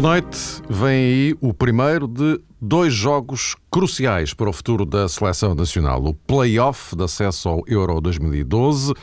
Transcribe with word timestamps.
Boa 0.00 0.14
noite. 0.14 0.62
Vem 0.66 0.88
aí 0.88 1.36
o 1.42 1.52
primeiro 1.52 2.08
de 2.08 2.40
dois 2.58 2.94
jogos 2.94 3.54
cruciais 3.70 4.32
para 4.32 4.48
o 4.48 4.52
futuro 4.52 4.86
da 4.86 5.06
seleção 5.10 5.54
nacional. 5.54 6.02
O 6.02 6.14
play-off 6.14 6.96
de 6.96 7.04
acesso 7.04 7.50
ao 7.50 7.62
Euro 7.66 8.00
2012. 8.00 8.94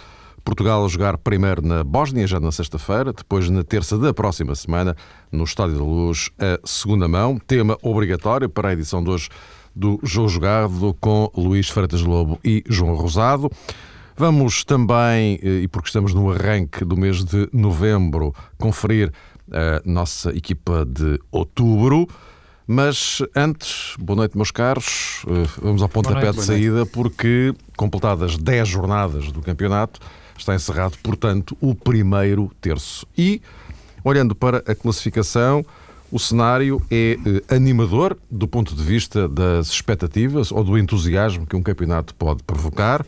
Portugal 0.43 0.83
a 0.83 0.87
jogar 0.87 1.19
primeiro 1.19 1.61
na 1.61 1.83
Bósnia, 1.83 2.25
já 2.25 2.39
na 2.39 2.51
sexta-feira, 2.51 3.13
depois 3.13 3.47
na 3.47 3.63
terça 3.63 3.95
da 3.95 4.11
próxima 4.11 4.55
semana, 4.55 4.95
no 5.31 5.43
Estádio 5.43 5.77
da 5.77 5.83
Luz, 5.83 6.31
a 6.39 6.57
segunda 6.67 7.07
mão. 7.07 7.37
Tema 7.37 7.77
obrigatório 7.83 8.49
para 8.49 8.69
a 8.69 8.73
edição 8.73 9.03
de 9.03 9.11
hoje 9.11 9.29
do 9.75 9.99
Jogo 10.01 10.29
Jogado 10.29 10.97
com 10.99 11.31
Luís 11.37 11.69
Freitas 11.69 12.01
Lobo 12.01 12.39
e 12.43 12.63
João 12.67 12.95
Rosado. 12.95 13.51
Vamos 14.15 14.63
também, 14.63 15.39
eh, 15.43 15.59
e 15.61 15.67
porque 15.67 15.89
estamos 15.89 16.11
no 16.15 16.31
arranque 16.31 16.83
do 16.83 16.97
mês 16.97 17.23
de 17.23 17.47
novembro, 17.53 18.33
conferir 18.57 19.13
a 19.51 19.81
nossa 19.85 20.29
equipa 20.31 20.85
de 20.85 21.19
outubro. 21.31 22.07
Mas 22.69 23.21
antes, 23.33 23.95
boa 23.97 24.17
noite, 24.17 24.35
meus 24.35 24.51
caros. 24.51 25.23
Eh, 25.25 25.47
vamos 25.61 25.81
ao 25.81 25.87
pontapé 25.87 26.25
noite, 26.25 26.39
de 26.39 26.43
saída, 26.43 26.85
porque 26.85 27.53
completadas 27.77 28.37
10 28.37 28.67
jornadas 28.67 29.31
do 29.31 29.41
campeonato, 29.41 30.01
está 30.37 30.53
encerrado, 30.53 30.97
portanto, 31.01 31.57
o 31.61 31.73
primeiro 31.73 32.51
terço. 32.59 33.07
E, 33.17 33.41
olhando 34.03 34.35
para 34.35 34.57
a 34.69 34.75
classificação, 34.75 35.65
o 36.11 36.19
cenário 36.19 36.81
é 36.91 37.17
eh, 37.25 37.55
animador 37.55 38.17
do 38.29 38.47
ponto 38.47 38.75
de 38.75 38.83
vista 38.83 39.29
das 39.29 39.69
expectativas 39.69 40.51
ou 40.51 40.63
do 40.63 40.77
entusiasmo 40.77 41.45
que 41.45 41.55
um 41.55 41.63
campeonato 41.63 42.13
pode 42.15 42.43
provocar. 42.43 43.05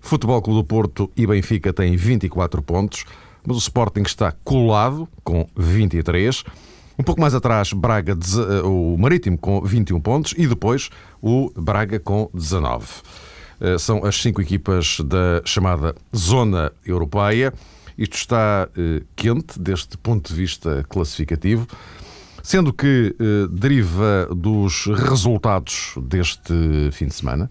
Futebol 0.00 0.40
Clube 0.40 0.60
do 0.60 0.64
Porto 0.64 1.10
e 1.16 1.26
Benfica 1.26 1.72
têm 1.72 1.96
24 1.96 2.62
pontos 2.62 3.04
mas 3.46 3.56
o 3.56 3.60
Sporting 3.60 4.02
está 4.02 4.32
colado 4.44 5.08
com 5.24 5.46
23. 5.56 6.44
Um 6.98 7.04
pouco 7.04 7.20
mais 7.20 7.32
atrás, 7.32 7.72
Braga, 7.72 8.12
eh, 8.12 8.62
o 8.66 8.96
Marítimo 8.98 9.38
com 9.38 9.60
21 9.62 10.00
pontos 10.00 10.34
e 10.36 10.48
depois 10.48 10.90
o 11.22 11.48
Braga 11.56 12.00
com 12.00 12.28
19. 12.34 12.86
Eh, 13.60 13.78
são 13.78 14.04
as 14.04 14.20
cinco 14.20 14.40
equipas 14.40 14.98
da 15.04 15.40
chamada 15.44 15.94
Zona 16.14 16.72
Europeia. 16.84 17.54
Isto 17.96 18.16
está 18.16 18.68
eh, 18.76 19.02
quente 19.14 19.60
deste 19.60 19.96
ponto 19.96 20.28
de 20.28 20.34
vista 20.34 20.84
classificativo, 20.88 21.68
sendo 22.42 22.72
que 22.72 23.14
deriva 23.50 24.28
dos 24.34 24.86
resultados 24.86 25.94
deste 26.02 26.90
fim 26.92 27.06
de 27.06 27.14
semana 27.14 27.50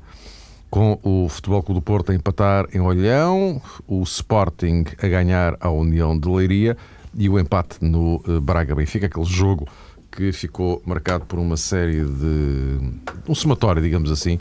com 0.70 1.00
o 1.02 1.30
Futebol 1.30 1.64
Clube 1.64 1.80
do 1.80 1.84
Porto 1.84 2.12
a 2.12 2.16
empatar 2.16 2.68
em 2.74 2.80
Olhão, 2.80 3.62
o 3.88 4.04
Sporting 4.04 4.86
a 5.02 5.08
ganhar 5.08 5.56
a 5.60 5.70
União 5.70 6.18
de 6.18 6.28
Leiria 6.28 6.78
e 7.16 7.30
o 7.30 7.40
empate 7.40 7.78
no 7.82 8.22
eh, 8.28 8.40
Braga-Benfica, 8.40 9.08
aquele 9.08 9.26
jogo 9.26 9.68
que 10.12 10.32
ficou 10.32 10.82
marcado 10.86 11.26
por 11.26 11.40
uma 11.40 11.58
série 11.58 12.04
de. 12.04 12.80
um 13.28 13.36
somatório, 13.36 13.82
digamos 13.82 14.12
assim, 14.12 14.38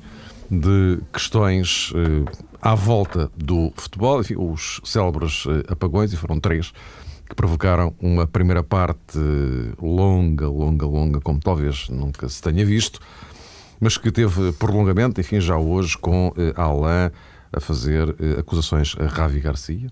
de 0.50 0.98
questões 1.12 1.92
eh, 1.94 2.30
à 2.60 2.74
volta 2.74 3.30
do 3.36 3.72
futebol, 3.76 4.20
enfim, 4.20 4.34
os 4.36 4.80
célebres 4.84 5.44
eh, 5.48 5.72
apagões, 5.72 6.12
e 6.12 6.16
foram 6.16 6.40
três, 6.40 6.72
que 7.28 7.34
provocaram 7.34 7.94
uma 8.00 8.26
primeira 8.26 8.62
parte 8.62 9.18
longa, 9.80 10.48
longa, 10.48 10.86
longa, 10.86 11.20
como 11.20 11.40
talvez 11.40 11.88
nunca 11.88 12.28
se 12.28 12.42
tenha 12.42 12.64
visto 12.64 13.00
mas 13.80 13.96
que 13.98 14.10
teve 14.10 14.52
prolongamento, 14.52 15.20
enfim, 15.20 15.40
já 15.40 15.56
hoje 15.56 15.96
com 15.98 16.32
eh, 16.36 16.52
Alain 16.56 17.10
a 17.52 17.60
fazer 17.60 18.14
eh, 18.18 18.40
acusações 18.40 18.96
a 18.98 19.06
Ravi 19.06 19.40
Garcia, 19.40 19.90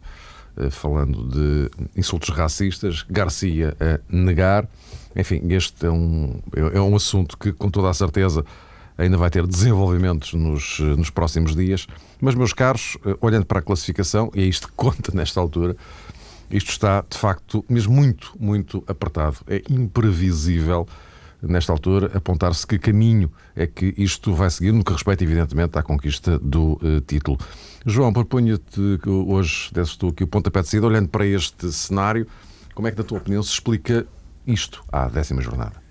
eh, 0.56 0.70
falando 0.70 1.28
de 1.28 1.70
insultos 1.96 2.30
racistas, 2.30 3.04
Garcia 3.08 3.76
a 3.80 4.14
negar. 4.14 4.68
Enfim, 5.16 5.42
este 5.50 5.86
é 5.86 5.90
um, 5.90 6.40
é 6.72 6.80
um 6.80 6.96
assunto 6.96 7.38
que, 7.38 7.52
com 7.52 7.70
toda 7.70 7.88
a 7.88 7.94
certeza, 7.94 8.44
ainda 8.98 9.16
vai 9.16 9.30
ter 9.30 9.46
desenvolvimentos 9.46 10.34
nos, 10.34 10.80
nos 10.80 11.10
próximos 11.10 11.54
dias. 11.54 11.86
Mas, 12.20 12.34
meus 12.34 12.52
caros, 12.52 12.96
olhando 13.20 13.46
para 13.46 13.60
a 13.60 13.62
classificação, 13.62 14.30
e 14.34 14.42
é 14.42 14.44
isto 14.44 14.66
que 14.66 14.74
conta 14.74 15.12
nesta 15.14 15.40
altura, 15.40 15.76
isto 16.50 16.70
está, 16.70 17.04
de 17.08 17.16
facto, 17.16 17.64
mesmo 17.68 17.94
muito, 17.94 18.32
muito 18.38 18.82
apertado. 18.86 19.36
É 19.46 19.62
imprevisível 19.70 20.86
nesta 21.48 21.72
altura, 21.72 22.10
apontar-se 22.14 22.66
que 22.66 22.78
caminho 22.78 23.30
é 23.54 23.66
que 23.66 23.94
isto 23.96 24.34
vai 24.34 24.50
seguir, 24.50 24.72
no 24.72 24.84
que 24.84 24.92
respeita, 24.92 25.24
evidentemente, 25.24 25.78
à 25.78 25.82
conquista 25.82 26.38
do 26.38 26.74
uh, 26.74 27.00
título. 27.06 27.38
João, 27.86 28.12
proponho-te 28.12 28.98
que 29.02 29.08
hoje 29.08 29.70
desses 29.72 29.96
tu 29.96 30.08
aqui 30.08 30.24
o 30.24 30.26
pontapé 30.26 30.62
de 30.62 30.68
saída, 30.68 30.86
olhando 30.86 31.08
para 31.08 31.26
este 31.26 31.70
cenário, 31.72 32.26
como 32.74 32.88
é 32.88 32.90
que, 32.90 32.98
na 32.98 33.04
tua 33.04 33.18
opinião, 33.18 33.42
se 33.42 33.52
explica 33.52 34.06
isto 34.46 34.82
à 34.90 35.08
décima 35.08 35.42
jornada? 35.42 35.84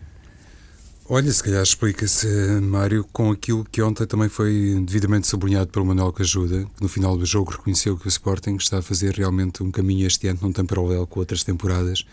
Olha, 1.09 1.31
se 1.31 1.43
calhar 1.43 1.61
explica-se, 1.61 2.27
Mário, 2.61 3.05
com 3.11 3.29
aquilo 3.29 3.65
que 3.65 3.81
ontem 3.81 4.07
também 4.07 4.29
foi 4.29 4.81
devidamente 4.85 5.27
sublinhado 5.27 5.67
pelo 5.67 5.85
Manuel 5.85 6.13
Cajuda, 6.13 6.65
que 6.75 6.81
no 6.81 6.87
final 6.87 7.17
do 7.17 7.25
jogo 7.25 7.51
reconheceu 7.51 7.97
que 7.97 8.07
o 8.07 8.09
Sporting 8.09 8.55
está 8.55 8.79
a 8.79 8.81
fazer 8.81 9.13
realmente 9.13 9.61
um 9.61 9.69
caminho 9.69 10.07
este 10.07 10.27
ano 10.27 10.39
não 10.41 10.53
tem 10.53 10.65
paralelo 10.65 11.05
com 11.05 11.19
outras 11.19 11.43
temporadas 11.43 12.05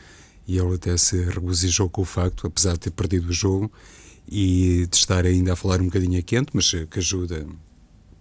e 0.51 0.59
ele 0.59 0.75
até 0.75 0.97
se 0.97 1.23
regozijou 1.27 1.89
com 1.89 2.03
o 2.03 2.05
facto, 2.05 2.45
apesar 2.45 2.73
de 2.73 2.81
ter 2.81 2.91
perdido 2.91 3.29
o 3.29 3.33
jogo 3.33 3.71
e 4.29 4.85
de 4.91 4.97
estar 4.97 5.25
ainda 5.25 5.53
a 5.53 5.57
falar 5.57 5.81
um 5.81 5.85
bocadinho 5.85 6.19
a 6.19 6.23
quente, 6.23 6.51
mas 6.53 6.73
que 6.91 6.99
ajuda, 6.99 7.47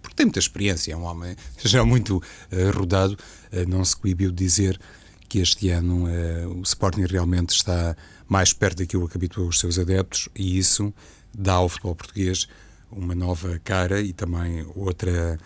porque 0.00 0.14
tem 0.14 0.26
muita 0.26 0.38
experiência, 0.38 0.92
é 0.92 0.96
um 0.96 1.02
homem 1.02 1.34
já 1.58 1.84
muito 1.84 2.18
uh, 2.18 2.78
rodado, 2.78 3.14
uh, 3.14 3.68
não 3.68 3.84
se 3.84 3.96
coibiu 3.96 4.30
de 4.30 4.44
dizer 4.44 4.80
que 5.28 5.40
este 5.40 5.70
ano 5.70 6.04
uh, 6.04 6.56
o 6.56 6.62
Sporting 6.62 7.04
realmente 7.04 7.50
está 7.50 7.96
mais 8.28 8.52
perto 8.52 8.78
daquilo 8.78 9.08
que 9.08 9.16
habituou 9.16 9.48
os 9.48 9.58
seus 9.58 9.76
adeptos 9.76 10.28
e 10.36 10.56
isso 10.56 10.94
dá 11.36 11.54
ao 11.54 11.68
futebol 11.68 11.96
português 11.96 12.46
uma 12.92 13.14
nova 13.14 13.60
cara 13.64 14.00
e 14.00 14.12
também 14.12 14.64
outra 14.74 15.38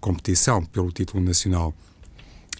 competição 0.00 0.62
pelo 0.62 0.92
título 0.92 1.24
nacional. 1.24 1.74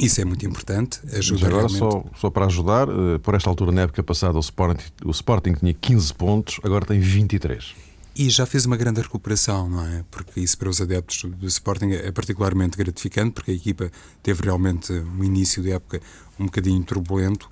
Isso 0.01 0.21
é 0.21 0.25
muito 0.25 0.45
importante. 0.47 1.01
Ajuda 1.13 1.47
agora, 1.47 1.69
realmente... 1.69 1.79
só, 1.79 2.05
só 2.17 2.31
para 2.31 2.47
ajudar, 2.47 2.89
eh, 2.89 3.19
por 3.19 3.35
esta 3.35 3.49
altura, 3.49 3.73
na 3.73 3.83
época 3.83 4.03
passada, 4.03 4.37
o 4.37 4.41
Sporting, 4.41 4.83
o 5.05 5.11
Sporting 5.11 5.53
tinha 5.55 5.75
15 5.75 6.15
pontos, 6.15 6.61
agora 6.63 6.85
tem 6.85 6.99
23. 6.99 7.75
E 8.15 8.29
já 8.29 8.45
fez 8.45 8.67
uma 8.67 8.77
grande 8.77 9.01
recuperação, 9.01 9.71
não 9.71 9.87
é? 9.87 10.05
Porque 10.11 10.41
isso 10.41 10.59
para 10.59 10.69
os 10.69 10.81
adeptos 10.81 11.25
do 11.31 11.47
Sporting 11.47 11.93
é 11.93 12.11
particularmente 12.11 12.77
gratificante, 12.77 13.33
porque 13.33 13.53
a 13.53 13.55
equipa 13.55 13.91
teve 14.23 14.43
realmente 14.43 14.93
um 14.93 15.25
início 15.25 15.63
de 15.63 15.73
época 15.73 16.01
um 16.39 16.45
bocadinho 16.45 16.83
turbulento 16.85 17.49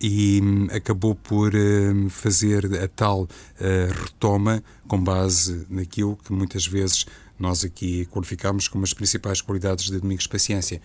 e 0.00 0.40
hum, 0.42 0.68
acabou 0.72 1.14
por 1.14 1.54
hum, 1.54 2.08
fazer 2.08 2.82
a 2.82 2.88
tal 2.88 3.28
eh, 3.60 3.88
retoma 3.92 4.64
com 4.88 4.98
base 4.98 5.66
naquilo 5.68 6.16
que 6.16 6.32
muitas 6.32 6.66
vezes 6.66 7.06
nós 7.38 7.62
aqui 7.64 8.06
qualificamos 8.06 8.68
como 8.68 8.84
as 8.84 8.94
principais 8.94 9.40
qualidades 9.40 9.86
de 9.86 10.00
Domingos 10.00 10.26
Paciência 10.26 10.80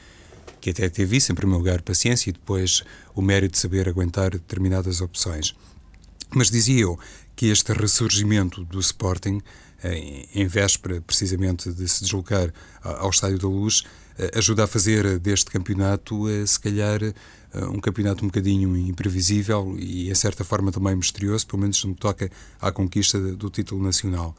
que 0.59 0.71
até 0.71 0.89
teve 0.89 1.17
isso, 1.17 1.31
em 1.31 1.35
primeiro 1.35 1.59
lugar, 1.59 1.81
paciência 1.81 2.29
e 2.29 2.33
depois 2.33 2.83
o 3.15 3.21
mérito 3.21 3.53
de 3.53 3.59
saber 3.59 3.87
aguentar 3.87 4.31
determinadas 4.31 5.01
opções. 5.01 5.55
Mas 6.33 6.49
dizia 6.49 6.81
eu 6.81 6.99
que 7.35 7.47
este 7.47 7.71
ressurgimento 7.71 8.65
do 8.65 8.79
Sporting, 8.79 9.41
eh, 9.83 10.27
em 10.33 10.47
véspera 10.47 10.99
precisamente 10.99 11.71
de 11.71 11.87
se 11.87 12.01
deslocar 12.01 12.51
ao 12.81 13.09
Estádio 13.11 13.37
da 13.37 13.47
Luz, 13.47 13.83
eh, 14.17 14.31
ajuda 14.35 14.63
a 14.63 14.67
fazer 14.67 15.19
deste 15.19 15.51
campeonato, 15.51 16.27
eh, 16.27 16.45
se 16.45 16.59
calhar, 16.59 16.99
um 17.71 17.79
campeonato 17.79 18.23
um 18.23 18.27
bocadinho 18.27 18.75
imprevisível 18.77 19.75
e, 19.79 20.11
em 20.11 20.15
certa 20.15 20.43
forma, 20.43 20.71
também 20.71 20.95
misterioso, 20.95 21.47
pelo 21.47 21.61
menos 21.61 21.83
no 21.85 21.95
que 21.95 22.01
toca 22.01 22.29
à 22.61 22.71
conquista 22.71 23.17
do 23.19 23.49
título 23.49 23.81
nacional. 23.81 24.35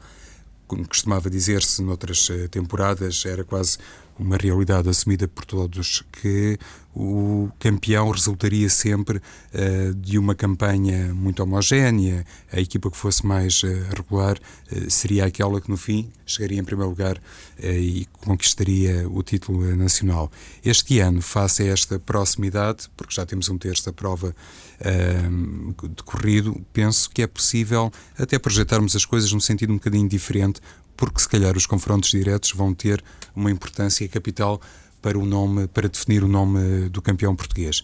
Como 0.67 0.87
costumava 0.87 1.29
dizer-se 1.29 1.81
noutras 1.81 2.29
temporadas, 2.51 3.25
era 3.25 3.43
quase 3.43 3.77
uma 4.19 4.37
realidade 4.37 4.89
assumida 4.89 5.27
por 5.27 5.45
todos 5.45 6.03
que 6.11 6.59
o 6.93 7.49
campeão 7.59 8.09
resultaria 8.09 8.69
sempre 8.69 9.19
uh, 9.19 9.93
de 9.95 10.17
uma 10.17 10.35
campanha 10.35 11.13
muito 11.13 11.41
homogénea, 11.41 12.25
a 12.51 12.59
equipa 12.59 12.91
que 12.91 12.97
fosse 12.97 13.25
mais 13.25 13.63
uh, 13.63 13.67
regular 13.95 14.37
uh, 14.37 14.91
seria 14.91 15.25
aquela 15.25 15.61
que 15.61 15.69
no 15.69 15.77
fim 15.77 16.11
chegaria 16.25 16.59
em 16.59 16.63
primeiro 16.63 16.89
lugar 16.89 17.19
e 17.61 18.07
conquistaria 18.21 19.09
o 19.09 19.23
título 19.23 19.75
nacional. 19.75 20.31
Este 20.63 20.99
ano, 20.99 21.21
face 21.21 21.63
a 21.63 21.67
esta 21.67 21.99
proximidade, 21.99 22.89
porque 22.95 23.13
já 23.13 23.25
temos 23.25 23.49
um 23.49 23.57
terço 23.57 23.85
da 23.85 23.91
prova 23.91 24.35
decorrido, 25.95 26.63
penso 26.71 27.09
que 27.09 27.23
é 27.23 27.27
possível 27.27 27.91
até 28.17 28.37
projetarmos 28.37 28.95
as 28.95 29.05
coisas 29.05 29.31
num 29.33 29.39
sentido 29.39 29.73
um 29.73 29.77
bocadinho 29.77 30.07
diferente, 30.07 30.61
porque 30.99 31.21
se 31.21 31.29
calhar 31.29 31.55
os 31.55 31.65
confrontos 31.65 32.09
diretos 32.09 32.51
vão 32.51 32.73
ter 32.73 33.01
uma 33.33 33.49
importância 33.49 34.05
capital 34.09 34.61
para 35.01 35.17
o 35.17 35.25
nome, 35.25 35.65
para 35.69 35.87
definir 35.87 36.25
o 36.25 36.27
nome 36.27 36.89
do 36.89 37.01
campeão 37.01 37.33
português. 37.33 37.81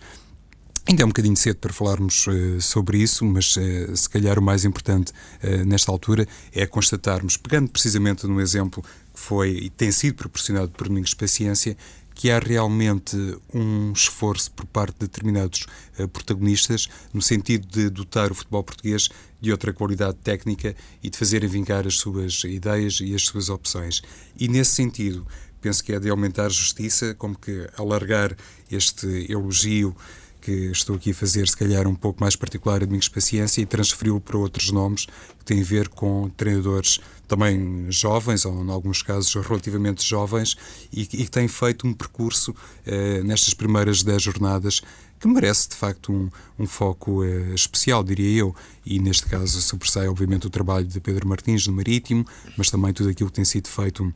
Ainda 0.85 1.01
é 1.01 1.06
um 1.06 1.09
bocadinho 1.09 1.38
cedo 1.38 1.56
para 1.56 1.71
falarmos 1.71 2.27
uh, 2.27 2.59
sobre 2.59 2.97
isso, 2.97 3.23
mas 3.23 3.56
uh, 3.56 3.95
se 3.95 4.09
calhar 4.09 4.38
o 4.38 4.41
mais 4.41 4.65
importante 4.65 5.13
uh, 5.41 5.65
nesta 5.65 5.89
altura 5.94 6.27
é 6.51 6.65
constatarmos, 6.67 7.38
pegando 7.38 7.69
precisamente 7.69 8.27
no 8.27 8.41
exemplo 8.41 8.83
que 8.83 9.19
foi 9.19 9.51
e 9.51 9.69
tem 9.69 9.94
sido 9.94 10.15
proporcionado 10.15 10.71
por 10.71 10.89
Domingos 10.89 11.13
Paciência, 11.13 11.77
que 12.13 12.29
há 12.29 12.38
realmente 12.38 13.15
um 13.53 13.94
esforço 13.94 14.51
por 14.51 14.65
parte 14.65 14.94
de 14.94 15.07
determinados 15.07 15.65
protagonistas 16.13 16.88
no 17.13 17.21
sentido 17.21 17.67
de 17.67 17.89
dotar 17.89 18.31
o 18.31 18.35
futebol 18.35 18.63
português 18.63 19.09
de 19.45 19.51
outra 19.51 19.71
qualidade 19.71 20.18
técnica 20.24 20.75
e 21.03 21.09
de 21.09 21.18
fazerem 21.18 21.47
vingar 21.47 21.86
as 21.86 21.97
suas 21.97 22.44
ideias 22.44 23.00
e 23.00 23.13
as 23.13 23.24
suas 23.24 23.47
opções. 23.50 24.01
E 24.39 24.47
nesse 24.47 24.71
sentido, 24.71 25.25
penso 25.62 25.83
que 25.83 25.94
é 25.94 26.00
de 26.00 26.09
aumentar 26.09 26.47
a 26.47 26.50
justiça, 26.50 27.13
como 27.13 27.38
que 27.38 27.69
alargar 27.77 28.36
este 28.71 29.31
elogio 29.31 29.95
que 30.42 30.69
estou 30.71 30.95
aqui 30.95 31.09
a 31.09 31.13
fazer, 31.13 31.47
se 31.47 31.57
calhar 31.57 31.88
um 31.88 31.95
pouco 31.95 32.21
mais 32.21 32.36
particular 32.36 32.75
a 32.75 32.86
Domingos 32.86 33.09
Paciência 33.09 33.62
e 33.62 33.65
transferi-lo 33.65 34.21
para 34.21 34.38
outros 34.38 34.71
nomes 34.71 35.07
que 35.39 35.45
têm 35.45 35.62
a 35.62 35.63
ver 35.63 35.89
com 35.89 36.30
treinadores 36.38 37.00
também 37.27 37.88
jovens, 37.89 38.45
ou 38.45 38.63
em 38.63 38.69
alguns 38.69 39.01
casos 39.01 39.33
relativamente 39.33 40.07
jovens, 40.07 40.56
e 40.91 41.06
que 41.06 41.27
têm 41.30 41.48
feito 41.48 41.88
um 41.88 41.94
percurso 41.94 42.53
eh, 42.86 43.24
nestas 43.24 43.56
primeiras 43.56 44.03
10 44.03 44.21
jornadas 44.21 44.81
que 45.25 45.27
merece 45.27 45.69
de 45.69 45.75
facto 45.75 46.13
um, 46.13 46.30
um 46.60 46.68
foco 46.68 47.24
eh, 47.24 47.54
especial, 47.56 48.04
diria 48.04 48.39
eu, 48.39 48.56
e 48.86 49.00
neste 49.00 49.25
caso 49.25 49.60
sobressai 49.60 50.07
obviamente 50.07 50.45
o 50.45 50.50
trabalho 50.51 50.86
de 50.86 51.00
Pedro 51.00 51.27
Martins 51.27 51.66
no 51.66 51.74
Marítimo, 51.74 52.25
mas 52.56 52.69
também 52.69 52.94
tudo 52.94 53.10
aquilo 53.10 53.30
que 53.30 53.36
tem 53.36 53.45
sido 53.45 53.68
feito 53.68 54.13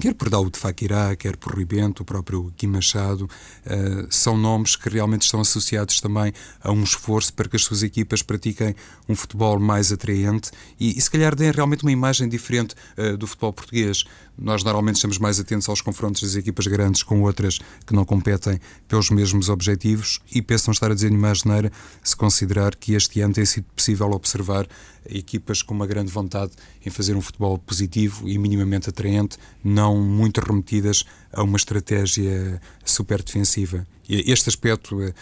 quer 0.00 0.14
por 0.14 0.28
Daoud 0.28 0.58
Fakirá, 0.58 1.14
quer 1.16 1.36
por 1.36 1.54
Rui 1.54 1.64
Bento, 1.64 2.02
o 2.02 2.04
próprio 2.04 2.52
Kim 2.56 2.66
Machado, 2.66 3.24
uh, 3.24 4.06
são 4.10 4.36
nomes 4.36 4.76
que 4.76 4.88
realmente 4.88 5.22
estão 5.22 5.40
associados 5.40 6.00
também 6.00 6.32
a 6.62 6.72
um 6.72 6.82
esforço 6.82 7.32
para 7.32 7.48
que 7.48 7.56
as 7.56 7.62
suas 7.62 7.82
equipas 7.82 8.22
pratiquem 8.22 8.74
um 9.08 9.14
futebol 9.14 9.58
mais 9.58 9.92
atraente 9.92 10.50
e, 10.78 10.98
e 10.98 11.00
se 11.00 11.10
calhar 11.10 11.34
deem 11.34 11.52
realmente 11.52 11.82
uma 11.82 11.92
imagem 11.92 12.28
diferente 12.28 12.74
uh, 12.98 13.16
do 13.16 13.26
futebol 13.26 13.52
português. 13.52 14.04
Nós 14.36 14.64
normalmente 14.64 14.96
estamos 14.96 15.18
mais 15.18 15.38
atentos 15.38 15.68
aos 15.68 15.80
confrontos 15.80 16.22
das 16.22 16.34
equipas 16.34 16.66
grandes 16.66 17.04
com 17.04 17.22
outras 17.22 17.60
que 17.86 17.94
não 17.94 18.04
competem 18.04 18.60
pelos 18.88 19.10
mesmos 19.10 19.48
objetivos 19.48 20.20
e 20.32 20.42
penso 20.42 20.68
não 20.68 20.72
estar 20.72 20.90
a 20.90 20.94
dizer 20.94 21.10
nenhuma 21.10 21.30
asneira 21.30 21.70
se 22.02 22.16
considerar 22.16 22.74
que 22.74 22.94
este 22.94 23.20
ano 23.20 23.32
tem 23.32 23.44
sido 23.44 23.64
possível 23.76 24.10
observar 24.10 24.66
equipas 25.08 25.62
com 25.62 25.74
uma 25.74 25.86
grande 25.86 26.10
vontade 26.10 26.52
em 26.84 26.90
fazer 26.90 27.16
um 27.16 27.20
futebol 27.20 27.58
positivo 27.58 28.28
e 28.28 28.38
minimamente 28.38 28.88
atraente, 28.88 29.36
não 29.62 30.00
muito 30.00 30.40
remetidas 30.40 31.04
a 31.32 31.42
uma 31.42 31.56
estratégia 31.56 32.60
super 32.84 33.22
defensiva. 33.22 33.86
Este 34.08 34.48
aspecto, 34.48 35.00
eh, 35.02 35.14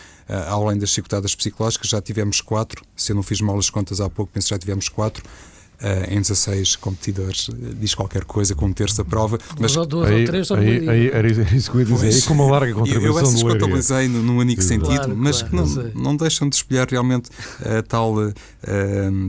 além 0.49 0.76
das 0.76 0.90
chicotadas 0.90 1.34
psicológicas, 1.34 1.88
já 1.88 2.00
tivemos 2.02 2.40
quatro, 2.40 2.84
se 2.96 3.12
eu 3.12 3.17
não 3.17 3.23
fiz 3.23 3.40
mal 3.40 3.56
as 3.56 3.70
contas 3.70 4.00
há 4.00 4.11
pouco, 4.11 4.32
penso 4.32 4.49
que 4.49 4.55
já 4.55 4.58
tivemos 4.58 4.88
quatro, 4.88 5.23
em 6.08 6.20
16 6.20 6.76
competidores 6.76 7.50
eh, 7.50 7.75
diz 7.79 7.94
qualquer 7.94 8.25
coisa 8.25 8.55
com 8.55 8.67
um 8.67 8.73
terço 8.73 8.99
da 8.99 9.05
prova. 9.05 9.38
Mas 9.58 9.75
duas 9.87 10.08
aí, 10.08 10.20
ou 10.20 10.26
três 10.26 10.50
aí, 10.52 10.88
aí, 10.88 11.11
era 11.11 11.29
isso 11.29 11.70
que 11.70 11.76
eu 11.76 11.81
ia 11.81 11.87
dizer, 11.87 12.14
aí 12.14 12.23
com 12.23 12.34
uma 12.34 12.46
larga 12.46 12.73
contribuição 12.75 13.12
Eu 13.12 13.19
essas 13.19 13.43
contabilizei 13.43 14.08
num 14.08 14.38
único 14.38 14.62
sentido, 14.62 14.96
claro, 14.96 15.17
mas 15.17 15.43
claro, 15.43 15.67
que 15.67 15.75
não, 15.76 16.02
não 16.02 16.17
deixam 16.17 16.49
de 16.49 16.56
espelhar 16.56 16.87
realmente 16.90 17.31
a 17.64 17.82
tal 17.82 18.14
uh, 18.14 18.32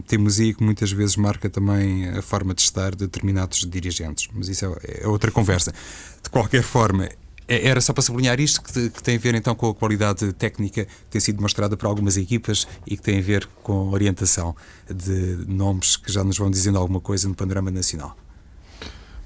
teimosia 0.08 0.54
que 0.54 0.64
muitas 0.64 0.92
vezes 0.92 1.16
marca 1.16 1.50
também 1.50 2.10
a 2.10 2.22
forma 2.22 2.54
de 2.54 2.62
estar 2.62 2.92
de 2.92 2.98
determinados 2.98 3.68
dirigentes. 3.70 4.28
Mas 4.34 4.48
isso 4.48 4.66
é, 4.66 5.02
é 5.04 5.08
outra 5.08 5.32
conversa. 5.32 5.74
De 6.22 6.30
qualquer 6.30 6.64
forma, 6.64 7.06
é, 7.06 7.16
era 7.48 7.82
só 7.82 7.94
para 7.94 8.02
sublinhar 8.02 8.40
isto, 8.40 8.62
que, 8.62 8.90
que, 8.90 9.04
tem 9.04 9.18
a 9.18 9.20
ver 9.20 9.36
então 9.36 9.54
com 9.56 9.70
a 9.70 9.76
qualidade 9.76 10.32
técnica 10.34 10.86
que 10.86 10.92
tem 11.10 11.22
sido 11.22 11.38
demonstrada 11.38 11.76
por 11.76 11.88
algumas 11.88 12.18
equipas 12.18 12.68
e 12.88 12.96
que 12.96 13.04
tem 13.04 13.20
a 13.20 13.22
ver 13.22 13.48
com 13.62 13.74
a 13.74 13.92
orientação 13.92 14.56
de 14.90 15.46
nomes 15.48 15.98
que 15.98 16.12
já 16.12 16.24
nos 16.24 16.38
vão 16.38 16.50
dizendo 16.50 16.78
alguma 16.78 17.00
coisa 17.00 17.28
no 17.28 17.36
panorama 17.36 17.70
nacional. 17.70 18.16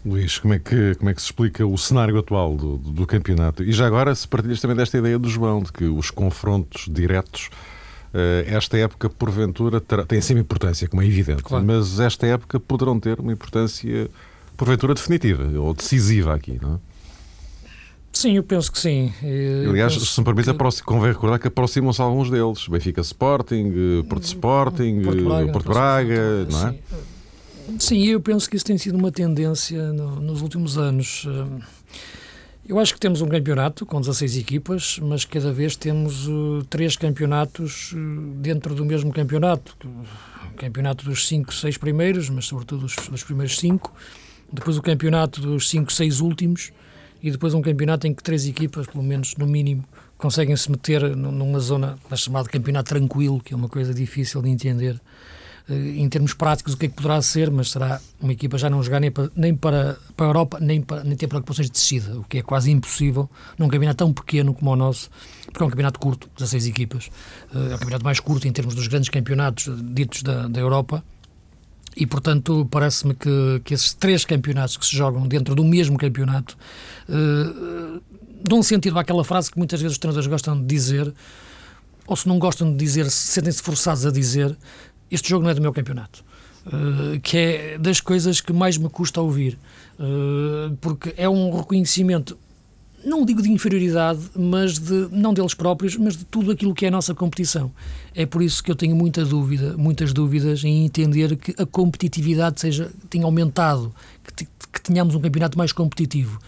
Luís, 0.05 0.37
como 0.37 0.53
é 0.53 0.59
que, 0.59 0.95
como 0.95 1.09
é 1.09 1.13
que 1.13 1.21
se 1.21 1.27
explica 1.27 1.65
o 1.65 1.77
cenário 1.77 2.17
atual 2.17 2.55
do, 2.55 2.77
do, 2.77 2.91
do 2.91 3.07
campeonato? 3.07 3.63
E 3.63 3.71
já 3.71 3.85
agora, 3.85 4.15
se 4.15 4.27
partilhas 4.27 4.61
também 4.61 4.77
desta 4.77 4.97
ideia 4.97 5.19
do 5.19 5.27
João, 5.29 5.61
de 5.61 5.71
que 5.71 5.83
os 5.83 6.11
confrontos 6.11 6.85
diretos, 6.89 7.49
uh, 8.13 8.47
esta 8.47 8.77
época, 8.77 9.09
porventura, 9.09 9.81
terá, 9.81 10.05
tem 10.05 10.21
sempre 10.21 10.41
importância, 10.41 10.87
como 10.87 11.01
é 11.01 11.05
evidente, 11.05 11.43
claro. 11.43 11.65
mas 11.65 11.99
esta 11.99 12.25
época 12.25 12.59
poderão 12.59 12.99
ter 12.99 13.19
uma 13.19 13.33
importância, 13.33 14.09
porventura, 14.55 14.93
definitiva 14.93 15.43
ou 15.59 15.73
decisiva 15.73 16.33
aqui, 16.33 16.57
não 16.61 16.75
é? 16.75 16.96
Sim, 18.17 18.31
eu 18.31 18.41
penso 18.41 18.71
que 18.71 18.79
sim. 18.79 19.13
Eu 19.21 19.69
Aliás, 19.69 19.93
se 19.93 20.19
me 20.19 20.25
permite, 20.25 20.51
que... 20.51 20.83
convém 20.83 21.11
recordar 21.11 21.37
que 21.37 21.47
aproximam-se 21.49 22.01
alguns 22.01 22.31
deles. 22.31 22.67
Benfica 22.67 22.99
Sporting, 23.01 23.71
eh, 23.75 24.09
Porto 24.09 24.23
hum, 24.23 24.25
Sporting, 24.25 25.01
Porto 25.03 25.23
Braga, 25.23 25.51
Porto 25.51 25.65
Braga 25.67 26.47
não 26.49 26.67
é? 26.67 26.71
Sim. 26.71 27.79
sim, 27.79 28.05
eu 28.07 28.19
penso 28.19 28.49
que 28.49 28.55
isso 28.55 28.65
tem 28.65 28.75
sido 28.75 28.97
uma 28.97 29.11
tendência 29.11 29.93
no, 29.93 30.15
nos 30.19 30.41
últimos 30.41 30.79
anos. 30.79 31.27
Eh, 31.27 31.63
eu 32.67 32.79
acho 32.79 32.91
que 32.95 32.99
temos 32.99 33.21
um 33.21 33.27
campeonato 33.27 33.85
com 33.85 33.99
16 33.99 34.37
equipas, 34.37 34.97
mas 34.99 35.23
cada 35.23 35.53
vez 35.53 35.75
temos 35.75 36.27
uh, 36.27 36.65
três 36.67 36.97
campeonatos 36.97 37.93
dentro 38.37 38.73
do 38.73 38.83
mesmo 38.83 39.13
campeonato. 39.13 39.77
O 40.53 40.55
campeonato 40.55 41.05
dos 41.05 41.27
5, 41.27 41.53
6 41.53 41.77
primeiros, 41.77 42.31
mas 42.31 42.45
sobretudo 42.45 42.81
dos, 42.81 42.95
dos 42.95 43.23
primeiros 43.23 43.59
5. 43.59 43.93
Depois 44.51 44.75
o 44.75 44.81
campeonato 44.81 45.39
dos 45.39 45.69
5, 45.69 45.93
6 45.93 46.19
últimos 46.19 46.71
e 47.21 47.31
depois 47.31 47.53
um 47.53 47.61
campeonato 47.61 48.07
em 48.07 48.13
que 48.13 48.23
três 48.23 48.45
equipas, 48.45 48.87
pelo 48.87 49.03
menos 49.03 49.35
no 49.37 49.47
mínimo, 49.47 49.83
conseguem 50.17 50.55
se 50.55 50.69
meter 50.71 51.15
numa 51.15 51.59
zona 51.59 51.97
chamada 52.15 52.49
campeonato 52.49 52.89
tranquilo, 52.89 53.39
que 53.39 53.53
é 53.53 53.57
uma 53.57 53.69
coisa 53.69 53.93
difícil 53.93 54.41
de 54.41 54.49
entender. 54.49 54.99
Eh, 55.69 55.99
em 55.99 56.07
termos 56.09 56.33
práticos 56.33 56.73
o 56.73 56.77
que 56.77 56.85
é 56.85 56.89
que 56.89 56.95
poderá 56.95 57.21
ser, 57.21 57.51
mas 57.51 57.71
será 57.71 57.99
uma 58.21 58.31
equipa 58.31 58.57
já 58.57 58.69
não 58.69 58.81
jogar 58.81 58.99
nem 58.99 59.11
para, 59.11 59.29
nem 59.35 59.55
para, 59.55 59.97
para 60.15 60.25
a 60.25 60.29
Europa, 60.29 60.57
nem, 60.59 60.81
para, 60.81 61.03
nem 61.03 61.15
ter 61.15 61.27
preocupações 61.27 61.67
de 61.67 61.73
descida, 61.73 62.17
o 62.19 62.23
que 62.23 62.39
é 62.39 62.41
quase 62.41 62.71
impossível 62.71 63.29
num 63.57 63.67
campeonato 63.67 63.97
tão 63.97 64.13
pequeno 64.13 64.53
como 64.53 64.71
o 64.71 64.75
nosso, 64.75 65.09
porque 65.45 65.61
é 65.61 65.65
um 65.65 65.69
campeonato 65.69 65.99
curto, 65.99 66.29
16 66.37 66.67
equipas, 66.67 67.09
eh, 67.53 67.71
é 67.71 67.75
o 67.75 67.79
campeonato 67.79 68.05
mais 68.05 68.19
curto 68.19 68.47
em 68.47 68.51
termos 68.51 68.75
dos 68.75 68.87
grandes 68.87 69.09
campeonatos 69.09 69.69
ditos 69.93 70.23
da, 70.23 70.47
da 70.47 70.59
Europa, 70.59 71.03
e, 71.99 72.05
portanto, 72.05 72.67
parece-me 72.69 73.15
que, 73.15 73.61
que 73.63 73.73
esses 73.73 73.93
três 73.93 74.23
campeonatos 74.23 74.77
que 74.77 74.85
se 74.85 74.95
jogam 74.95 75.27
dentro 75.27 75.55
do 75.55 75.63
mesmo 75.63 75.97
campeonato 75.97 76.55
uh, 77.09 78.01
dão 78.47 78.61
sentido 78.61 78.99
àquela 78.99 79.23
frase 79.23 79.49
que 79.51 79.57
muitas 79.57 79.81
vezes 79.81 79.93
os 79.93 79.97
treinadores 79.97 80.27
gostam 80.27 80.59
de 80.59 80.67
dizer, 80.67 81.11
ou 82.05 82.15
se 82.15 82.27
não 82.27 82.37
gostam 82.37 82.71
de 82.71 82.77
dizer, 82.77 83.09
sentem-se 83.09 83.63
forçados 83.63 84.05
a 84.05 84.11
dizer: 84.11 84.55
Este 85.09 85.27
jogo 85.27 85.43
não 85.43 85.49
é 85.49 85.55
do 85.55 85.61
meu 85.61 85.73
campeonato. 85.73 86.23
Uh, 86.67 87.19
que 87.21 87.37
é 87.37 87.77
das 87.77 88.01
coisas 88.01 88.41
que 88.41 88.51
mais 88.51 88.77
me 88.77 88.89
custa 88.89 89.21
ouvir, 89.21 89.57
uh, 89.97 90.75
porque 90.81 91.13
é 91.15 91.27
um 91.27 91.57
reconhecimento 91.57 92.37
não 93.03 93.23
digo 93.25 93.41
de 93.41 93.51
inferioridade, 93.51 94.19
mas 94.35 94.79
de 94.79 95.07
não 95.11 95.33
deles 95.33 95.53
próprios, 95.53 95.95
mas 95.95 96.17
de 96.17 96.25
tudo 96.25 96.51
aquilo 96.51 96.73
que 96.73 96.85
é 96.85 96.87
a 96.87 96.91
nossa 96.91 97.13
competição. 97.13 97.71
É 98.15 98.25
por 98.25 98.41
isso 98.41 98.63
que 98.63 98.71
eu 98.71 98.75
tenho 98.75 98.95
muita 98.95 99.23
dúvida, 99.23 99.77
muitas 99.77 100.11
dúvidas 100.13 100.63
em 100.63 100.85
entender 100.85 101.35
que 101.35 101.53
a 101.61 101.65
competitividade 101.65 102.59
seja 102.59 102.91
tenha 103.09 103.25
aumentado, 103.25 103.93
que, 104.35 104.45
que 104.45 104.81
tenhamos 104.81 105.15
um 105.15 105.19
campeonato 105.19 105.57
mais 105.57 105.71
competitivo. 105.71 106.39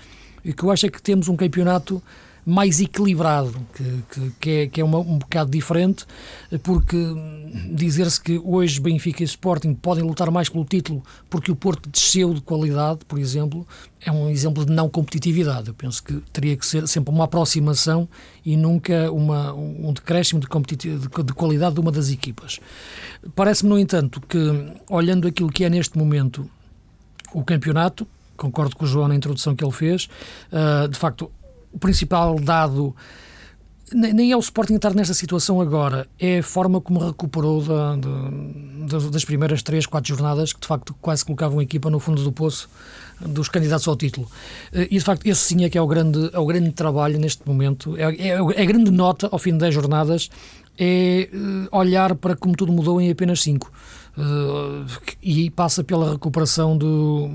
E 0.43 0.53
que 0.53 0.63
eu 0.63 0.71
acho 0.71 0.85
é 0.85 0.89
que 0.89 1.01
temos 1.01 1.27
um 1.27 1.35
campeonato 1.35 2.01
mais 2.45 2.79
equilibrado, 2.79 3.53
que, 3.73 4.03
que, 4.11 4.31
que 4.39 4.49
é, 4.49 4.67
que 4.67 4.81
é 4.81 4.83
uma, 4.83 4.99
um 4.99 5.17
bocado 5.17 5.51
diferente, 5.51 6.05
porque 6.63 6.97
dizer-se 7.71 8.19
que 8.19 8.41
hoje 8.43 8.79
Benfica 8.79 9.21
e 9.21 9.25
Sporting 9.25 9.73
podem 9.73 10.03
lutar 10.03 10.31
mais 10.31 10.49
pelo 10.49 10.65
título 10.65 11.03
porque 11.29 11.51
o 11.51 11.55
Porto 11.55 11.89
desceu 11.89 12.33
de 12.33 12.41
qualidade, 12.41 12.99
por 13.07 13.19
exemplo, 13.19 13.67
é 14.01 14.11
um 14.11 14.29
exemplo 14.29 14.65
de 14.65 14.71
não 14.71 14.89
competitividade. 14.89 15.67
Eu 15.67 15.73
penso 15.73 16.03
que 16.03 16.13
teria 16.31 16.55
que 16.55 16.65
ser 16.65 16.87
sempre 16.87 17.13
uma 17.13 17.25
aproximação 17.25 18.07
e 18.45 18.55
nunca 18.55 19.11
uma, 19.11 19.53
um 19.53 19.91
decréscimo 19.93 20.39
de, 20.39 20.75
de, 20.75 20.97
de 20.97 21.33
qualidade 21.33 21.75
de 21.75 21.81
uma 21.81 21.91
das 21.91 22.09
equipas. 22.09 22.59
Parece-me, 23.35 23.69
no 23.69 23.77
entanto, 23.77 24.21
que 24.21 24.37
olhando 24.89 25.27
aquilo 25.27 25.49
que 25.49 25.63
é 25.63 25.69
neste 25.69 25.97
momento 25.97 26.49
o 27.33 27.43
campeonato, 27.43 28.07
concordo 28.35 28.75
com 28.75 28.85
o 28.85 28.87
João 28.87 29.07
na 29.07 29.15
introdução 29.15 29.55
que 29.55 29.63
ele 29.63 29.73
fez, 29.73 30.09
uh, 30.51 30.87
de 30.87 30.97
facto 30.97 31.31
o 31.71 31.79
principal 31.79 32.39
dado 32.39 32.95
nem 33.93 34.31
é 34.31 34.37
o 34.37 34.39
Sporting 34.39 34.75
estar 34.75 34.93
nesta 34.93 35.13
situação 35.13 35.59
agora, 35.59 36.07
é 36.19 36.39
a 36.39 36.43
forma 36.43 36.79
como 36.79 36.99
recuperou 36.99 37.61
da, 37.61 37.95
da, 37.95 39.09
das 39.09 39.25
primeiras 39.25 39.63
três, 39.63 39.85
quatro 39.85 40.09
jornadas, 40.09 40.53
que 40.53 40.59
de 40.59 40.67
facto 40.67 40.95
quase 41.01 41.25
colocavam 41.25 41.59
a 41.59 41.63
equipa 41.63 41.89
no 41.89 41.99
fundo 41.99 42.23
do 42.23 42.31
poço 42.31 42.69
dos 43.19 43.49
candidatos 43.49 43.87
ao 43.87 43.95
título. 43.95 44.27
Eh, 44.71 44.87
e 44.91 44.97
de 44.97 45.03
facto, 45.03 45.25
esse 45.25 45.41
sim 45.41 45.63
é 45.63 45.69
que 45.69 45.77
é 45.77 45.81
o 45.81 45.87
grande, 45.87 46.29
é 46.31 46.39
o 46.39 46.45
grande 46.45 46.71
trabalho 46.71 47.19
neste 47.19 47.47
momento, 47.47 47.97
é, 47.97 48.03
é, 48.03 48.27
é 48.29 48.61
a 48.61 48.65
grande 48.65 48.91
nota 48.91 49.27
ao 49.31 49.39
fim 49.39 49.53
de 49.53 49.59
10 49.59 49.73
jornadas, 49.73 50.29
é 50.77 51.21
eh, 51.23 51.29
olhar 51.71 52.15
para 52.15 52.35
como 52.35 52.55
tudo 52.55 52.71
mudou 52.71 53.01
em 53.01 53.09
apenas 53.09 53.41
5. 53.41 53.71
E 55.21 55.49
passa 55.49 55.83
pela 55.83 56.11
recuperação 56.11 56.77
do, 56.77 57.29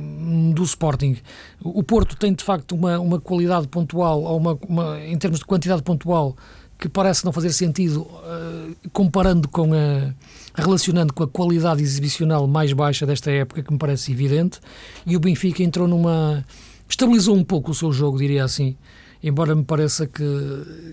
do 0.55 0.63
Sporting. 0.63 1.17
O 1.61 1.83
Porto 1.83 2.17
tem 2.17 2.33
de 2.33 2.43
facto 2.43 2.75
uma, 2.75 2.99
uma 2.99 3.21
qualidade 3.21 3.69
pontual, 3.69 4.23
ou 4.23 4.37
uma, 4.37 4.59
uma, 4.69 5.01
em 5.01 5.17
termos 5.17 5.41
de 5.41 5.45
quantidade 5.45 5.83
pontual, 5.83 6.37
que 6.79 6.89
parece 6.89 7.25
não 7.25 7.33
fazer 7.33 7.53
sentido 7.53 8.03
uh, 8.03 8.77
comparando 8.93 9.49
com 9.49 9.73
a 9.73 10.13
relacionando 10.55 11.13
com 11.13 11.25
a 11.25 11.29
qualidade 11.29 11.83
exibicional 11.83 12.47
mais 12.47 12.73
baixa 12.73 13.05
desta 13.05 13.31
época, 13.31 13.63
que 13.63 13.73
me 13.73 13.79
parece 13.79 14.13
evidente, 14.13 14.61
e 15.07 15.17
o 15.17 15.21
Benfica 15.21 15.63
entrou 15.63 15.89
numa 15.89 16.45
estabilizou 16.89 17.35
um 17.37 17.45
pouco 17.45 17.71
o 17.71 17.75
seu 17.75 17.93
jogo, 17.93 18.19
diria 18.19 18.45
assim, 18.45 18.77
embora 19.23 19.55
me 19.55 19.65
pareça 19.65 20.07
que, 20.07 20.23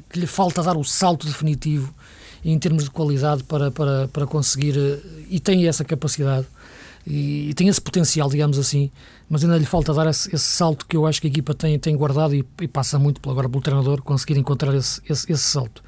que 0.09 0.19
lhe 0.19 0.25
falta 0.25 0.63
dar 0.63 0.77
o 0.77 0.83
salto 0.83 1.27
definitivo 1.27 1.93
em 2.43 2.57
termos 2.57 2.85
de 2.85 2.91
qualidade 2.91 3.43
para, 3.43 3.71
para, 3.71 4.07
para 4.07 4.25
conseguir, 4.25 4.77
eh, 4.77 4.99
e 5.29 5.39
tem 5.39 5.67
essa 5.67 5.83
capacidade, 5.83 6.47
e, 7.05 7.49
e 7.49 7.53
tem 7.53 7.67
esse 7.67 7.81
potencial, 7.81 8.29
digamos 8.29 8.57
assim, 8.57 8.91
mas 9.29 9.43
ainda 9.43 9.57
lhe 9.57 9.65
falta 9.65 9.93
dar 9.93 10.07
esse, 10.09 10.33
esse, 10.33 10.45
salto 10.45 10.85
que 10.85 10.95
eu 10.95 11.05
acho 11.05 11.21
que 11.21 11.27
a 11.27 11.29
equipa 11.29 11.53
tem, 11.53 11.77
tem 11.79 11.95
guardado 11.95 12.35
e, 12.35 12.45
e 12.61 12.67
passa 12.67 12.99
muito 12.99 13.27
agora 13.29 13.47
pelo 13.47 13.61
treinador 13.61 14.01
conseguir 14.01 14.37
encontrar 14.37 14.73
esse, 14.75 15.01
esse, 15.09 15.31
esse 15.31 15.43
salto. 15.43 15.83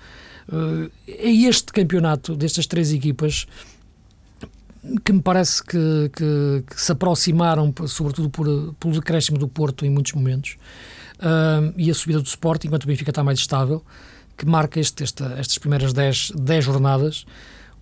Uh, 0.47 0.91
é 1.07 1.31
este 1.31 1.71
campeonato 1.71 2.35
destas 2.35 2.67
três 2.67 2.91
equipas 2.91 3.47
que 5.05 5.13
me 5.13 5.21
parece 5.21 5.63
que, 5.63 6.11
que, 6.13 6.63
que 6.67 6.81
se 6.81 6.91
aproximaram, 6.91 7.73
sobretudo 7.87 8.29
por, 8.29 8.75
pelo 8.79 8.93
decréscimo 8.93 9.37
do 9.37 9.47
Porto 9.47 9.85
em 9.85 9.89
muitos 9.89 10.11
momentos, 10.13 10.57
uh, 11.19 11.73
e 11.77 11.89
a 11.89 11.93
subida 11.93 12.19
do 12.19 12.27
Sport, 12.27 12.65
enquanto 12.65 12.83
o 12.83 12.87
Benfica 12.87 13.11
está 13.11 13.23
mais 13.23 13.39
estável, 13.39 13.83
que 14.37 14.45
marca 14.45 14.79
este, 14.79 15.03
esta, 15.03 15.33
estas 15.37 15.57
primeiras 15.57 15.93
10 15.93 16.33
jornadas. 16.63 17.25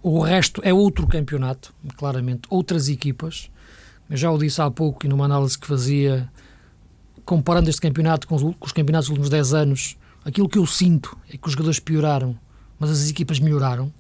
O 0.04 0.20
resto 0.20 0.62
é 0.64 0.74
outro 0.74 1.08
campeonato, 1.08 1.74
claramente, 1.96 2.42
outras 2.50 2.90
equipas. 2.90 3.50
Eu 4.10 4.18
já 4.18 4.32
o 4.32 4.38
disse 4.38 4.62
há 4.62 4.70
pouco 4.70 5.06
e 5.06 5.10
numa 5.10 5.26
análise 5.26 5.58
que 5.58 5.68
fazia, 5.68 6.30
comparando 7.24 7.70
este 7.70 7.82
campeonato 7.82 8.28
com 8.28 8.36
os, 8.36 8.42
com 8.42 8.66
os 8.66 8.72
campeonatos 8.72 9.08
dos 9.08 9.12
últimos 9.12 9.30
10 9.30 9.54
anos, 9.54 9.98
aquilo 10.26 10.50
que 10.50 10.58
eu 10.58 10.66
sinto 10.66 11.18
é 11.30 11.38
que 11.38 11.48
os 11.48 11.54
jogadores 11.54 11.80
pioraram, 11.80 12.38
mas 12.80 12.90
as 12.90 13.10
equipas 13.10 13.40
melhoraram, 13.40 13.94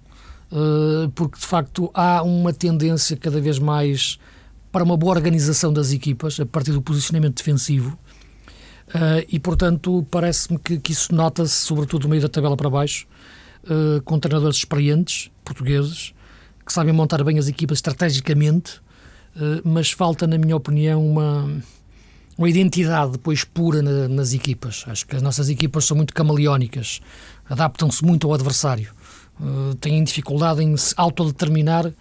uh, 0.52 1.10
porque 1.16 1.40
de 1.40 1.46
facto 1.46 1.90
há 1.94 2.24
uma 2.24 2.52
tendência 2.52 3.16
cada 3.16 3.40
vez 3.40 3.60
mais 3.60 4.20
para 4.72 4.84
uma 4.84 4.98
boa 4.98 5.14
organização 5.14 5.72
das 5.72 5.92
equipas, 5.92 6.40
a 6.40 6.46
partir 6.46 6.72
do 6.72 6.82
posicionamento 6.82 7.36
defensivo, 7.38 7.98
Uh, 8.94 9.24
e, 9.30 9.40
portanto, 9.40 10.06
parece-me 10.12 10.60
que, 10.60 10.78
que, 10.78 10.92
isso 10.92 11.16
nota-se, 11.16 11.54
sobretudo 11.54 12.04
no 12.04 12.10
meio 12.10 12.22
da 12.22 12.28
tabela 12.28 12.58
para 12.58 12.70
baixo, 12.70 13.08
uh, 13.64 14.02
com 14.04 14.20
treinadores 14.20 14.58
experientes, 14.58 15.32
portugueses, 15.46 16.14
que 16.66 16.74
sabem 16.74 16.94
montar 16.94 17.24
bem 17.24 17.40
as 17.40 17.48
equipas 17.48 17.78
estrategicamente, 17.78 18.82
uh, 19.36 19.62
mas 19.64 19.92
falta, 19.92 20.28
na 20.28 20.38
minha 20.38 20.58
opinião, 20.58 21.06
uma, 21.06 21.50
uma 22.38 22.50
identidade 22.50 23.14
depois 23.14 23.46
pura 23.46 23.82
na, 23.82 24.10
nas 24.10 24.34
equipas. 24.34 24.84
Acho 24.88 25.08
que 25.08 25.16
as 25.16 25.22
nossas 25.22 25.48
equipas 25.48 25.86
são 25.86 25.96
muito 25.96 26.14
camaleónicas, 26.14 27.00
adaptam-se 27.50 28.04
muito 28.04 28.28
ao 28.28 28.34
adversário, 28.34 28.92
têm 29.80 30.04
dificuldade 30.04 30.62
em 30.62 30.78
se 30.78 30.94
autodeterminar 30.98 31.92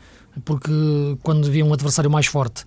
porque 0.44 0.70
quando 1.22 1.50
vê 1.50 1.62
um 1.62 1.72
adversário 1.72 2.10
mais 2.10 2.26
forte. 2.26 2.64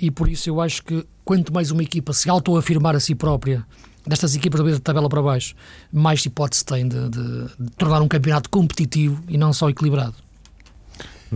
E 0.00 0.10
por 0.10 0.28
isso 0.28 0.50
eu 0.50 0.60
acho 0.60 0.82
que 0.82 1.06
quanto 1.26 1.52
mais 1.52 1.72
uma 1.72 1.82
equipa 1.82 2.12
se 2.12 2.30
autoafirmar 2.30 2.94
a 2.94 3.00
si 3.00 3.12
própria, 3.12 3.66
destas 4.06 4.36
equipas 4.36 4.62
da 4.62 4.78
tabela 4.78 5.08
para 5.08 5.20
baixo, 5.20 5.56
mais 5.92 6.24
hipótese 6.24 6.64
tem 6.64 6.86
de, 6.86 7.08
de, 7.10 7.46
de, 7.58 7.70
tornar 7.76 8.00
um 8.00 8.06
campeonato 8.06 8.48
competitivo 8.48 9.20
e 9.28 9.36
não 9.36 9.52
só 9.52 9.68
equilibrado. 9.68 10.14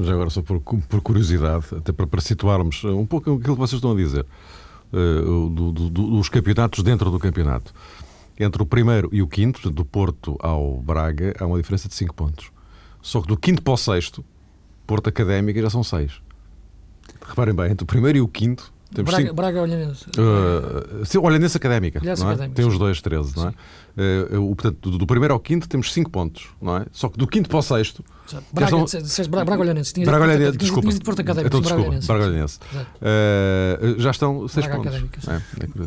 Já 0.01 0.13
agora, 0.13 0.31
só 0.31 0.41
por, 0.41 0.61
por 0.61 1.01
curiosidade, 1.01 1.67
até 1.77 1.91
para, 1.91 2.07
para, 2.07 2.21
situarmos 2.21 2.85
um 2.85 3.05
pouco 3.05 3.33
aquilo 3.35 3.57
que 3.57 3.61
vocês 3.61 3.79
estão 3.79 3.91
a 3.91 3.97
dizer, 3.97 4.25
uh, 4.93 5.51
do, 5.51 5.73
do, 5.73 5.91
dos 5.91 6.29
campeonatos 6.29 6.85
dentro 6.85 7.11
do 7.11 7.19
campeonato. 7.19 7.75
Entre 8.39 8.63
o 8.63 8.65
primeiro 8.65 9.11
e 9.13 9.21
o 9.21 9.27
quinto, 9.27 9.69
do 9.71 9.85
Porto 9.85 10.37
ao 10.39 10.81
Braga, 10.81 11.35
há 11.41 11.45
uma 11.45 11.57
diferença 11.57 11.89
de 11.89 11.95
5 11.97 12.15
pontos. 12.15 12.53
Só 13.03 13.21
que 13.21 13.27
do 13.27 13.37
quinto 13.37 13.61
para 13.61 13.73
o 13.73 13.77
sexto, 13.77 14.25
Porto 14.87 15.09
Académica 15.09 15.61
já 15.61 15.69
são 15.69 15.83
seis. 15.83 16.23
Reparem 17.27 17.55
bem, 17.55 17.73
entre 17.73 17.83
o 17.83 17.87
primeiro 17.87 18.19
e 18.19 18.21
o 18.21 18.29
quinto 18.29 18.73
temos 18.95 19.11
Braga, 19.11 19.25
cinco... 19.25 19.35
Braga 19.35 19.63
Olhanense. 19.63 20.05
Uh, 20.19 21.25
Olhanense 21.25 21.57
Académica. 21.57 22.01
não 22.03 22.11
é? 22.11 22.13
Académica, 22.13 22.55
Tem 22.55 22.65
os 22.67 22.79
dois 22.79 23.01
13, 23.01 23.37
não 23.37 23.49
é? 23.49 24.37
Uh, 24.37 24.55
portanto, 24.55 24.91
do, 24.91 24.99
do, 24.99 25.07
primeiro 25.07 25.35
ao 25.35 25.41
quinto 25.41 25.69
temos 25.69 25.93
5 25.93 26.11
pontos, 26.11 26.49
não 26.61 26.77
é? 26.77 26.87
Só 26.93 27.09
que 27.09 27.19
do 27.19 27.27
quinto 27.27 27.49
para 27.49 27.59
o 27.59 27.63
sexto. 27.63 28.05
Braga, 28.53 28.87
são... 28.87 29.25
Braga 29.29 29.61
Olhanense. 29.61 29.93
Tinha 29.93 30.07
Braga 30.07 30.25
Olhanense, 30.25 30.59
desculpa. 30.59 30.89
Tinha 30.89 30.99
de 30.99 31.05
Porto 31.05 31.21
Académico. 31.21 31.57
Então, 31.57 31.61
desculpa, 31.61 32.07
Braga 32.07 32.25
Olhanense. 32.25 32.59
Uh, 32.97 34.01
já 34.01 34.11
estão 34.11 34.49
6 34.49 34.67
pontos. 34.67 34.95
É, 35.29 35.35
é 35.35 35.41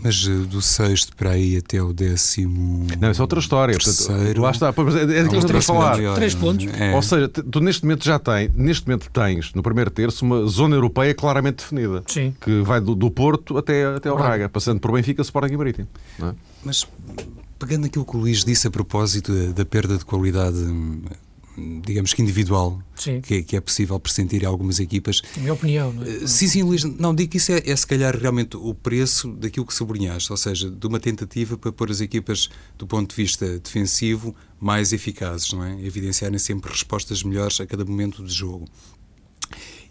Mas 0.03 0.27
do 0.27 0.61
sexto 0.61 1.15
para 1.15 1.31
aí 1.31 1.57
até 1.57 1.81
o 1.81 1.93
décimo. 1.93 2.87
Não, 2.99 3.11
isso 3.11 3.21
é 3.21 3.23
outra 3.23 3.39
história. 3.39 3.75
Portanto, 3.75 4.41
lá 4.41 4.51
está. 4.51 4.67
É, 4.67 5.19
é 5.19 5.27
que 5.27 5.35
estamos 5.35 5.69
a 5.69 5.73
falar. 5.73 6.15
3 6.15 6.35
pontos. 6.35 6.67
É. 6.79 6.95
Ou 6.95 7.01
seja, 7.01 7.27
tu 7.27 7.59
neste 7.59 7.83
momento 7.83 8.03
já 8.03 8.19
tens, 8.19 8.51
neste 8.55 8.87
momento 8.87 9.09
tens, 9.11 9.53
no 9.53 9.63
primeiro 9.63 9.89
terço, 9.89 10.25
uma 10.25 10.45
zona 10.47 10.75
europeia 10.75 11.13
claramente 11.13 11.57
definida. 11.57 12.03
Sim. 12.07 12.35
Que 12.39 12.61
vai 12.61 12.81
do, 12.81 12.95
do 12.95 13.09
Porto 13.09 13.57
até, 13.57 13.85
até 13.95 14.09
ao 14.09 14.17
Braga, 14.17 14.49
passando 14.49 14.79
por 14.79 14.91
Benfica, 14.91 15.21
Sporting 15.21 15.53
e 15.53 15.57
Marítimo. 15.57 15.87
É? 16.21 16.33
Mas 16.63 16.87
pegando 17.59 17.85
aquilo 17.85 18.05
que 18.05 18.15
o 18.15 18.19
Luís 18.19 18.43
disse 18.43 18.67
a 18.67 18.71
propósito 18.71 19.31
da 19.53 19.65
perda 19.65 19.97
de 19.97 20.05
qualidade 20.05 20.57
digamos 21.57 22.13
que 22.13 22.21
individual 22.21 22.81
que, 23.23 23.43
que, 23.43 23.55
é 23.55 23.61
possível 23.61 23.99
pressentir 23.99 24.43
em 24.43 24.45
algumas 24.45 24.79
equipas. 24.79 25.21
Minha 25.37 25.53
opinião, 25.53 25.93
não 25.93 26.03
é? 26.03 26.27
Sim, 26.27 26.47
sim, 26.47 26.63
Luís, 26.63 26.83
não 26.83 27.13
digo 27.13 27.31
que 27.31 27.37
isso 27.37 27.51
é, 27.51 27.61
é 27.65 27.75
se 27.75 27.85
calhar 27.85 28.15
realmente 28.17 28.57
o 28.57 28.73
preço 28.73 29.31
daquilo 29.33 29.65
que 29.65 29.73
sublinhaste, 29.73 30.31
ou 30.31 30.37
seja, 30.37 30.69
de 30.69 30.87
uma 30.87 30.99
tentativa 30.99 31.57
para 31.57 31.71
pôr 31.71 31.91
as 31.91 32.01
equipas 32.01 32.49
do 32.77 32.87
ponto 32.87 33.09
de 33.09 33.15
vista 33.15 33.59
defensivo 33.59 34.35
mais 34.59 34.93
eficazes, 34.93 35.51
não 35.53 35.63
é? 35.63 35.79
Evidenciarem 35.85 36.39
sempre 36.39 36.71
respostas 36.71 37.23
melhores 37.23 37.59
a 37.59 37.67
cada 37.67 37.85
momento 37.85 38.23
de 38.23 38.33
jogo. 38.33 38.67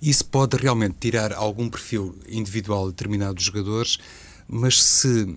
Isso 0.01 0.25
pode 0.25 0.57
realmente 0.57 0.97
tirar 0.99 1.33
algum 1.33 1.69
perfil 1.69 2.17
individual 2.29 2.87
de 2.87 2.93
determinados 2.93 3.45
jogadores, 3.45 3.99
mas 4.49 4.83
se 4.83 5.37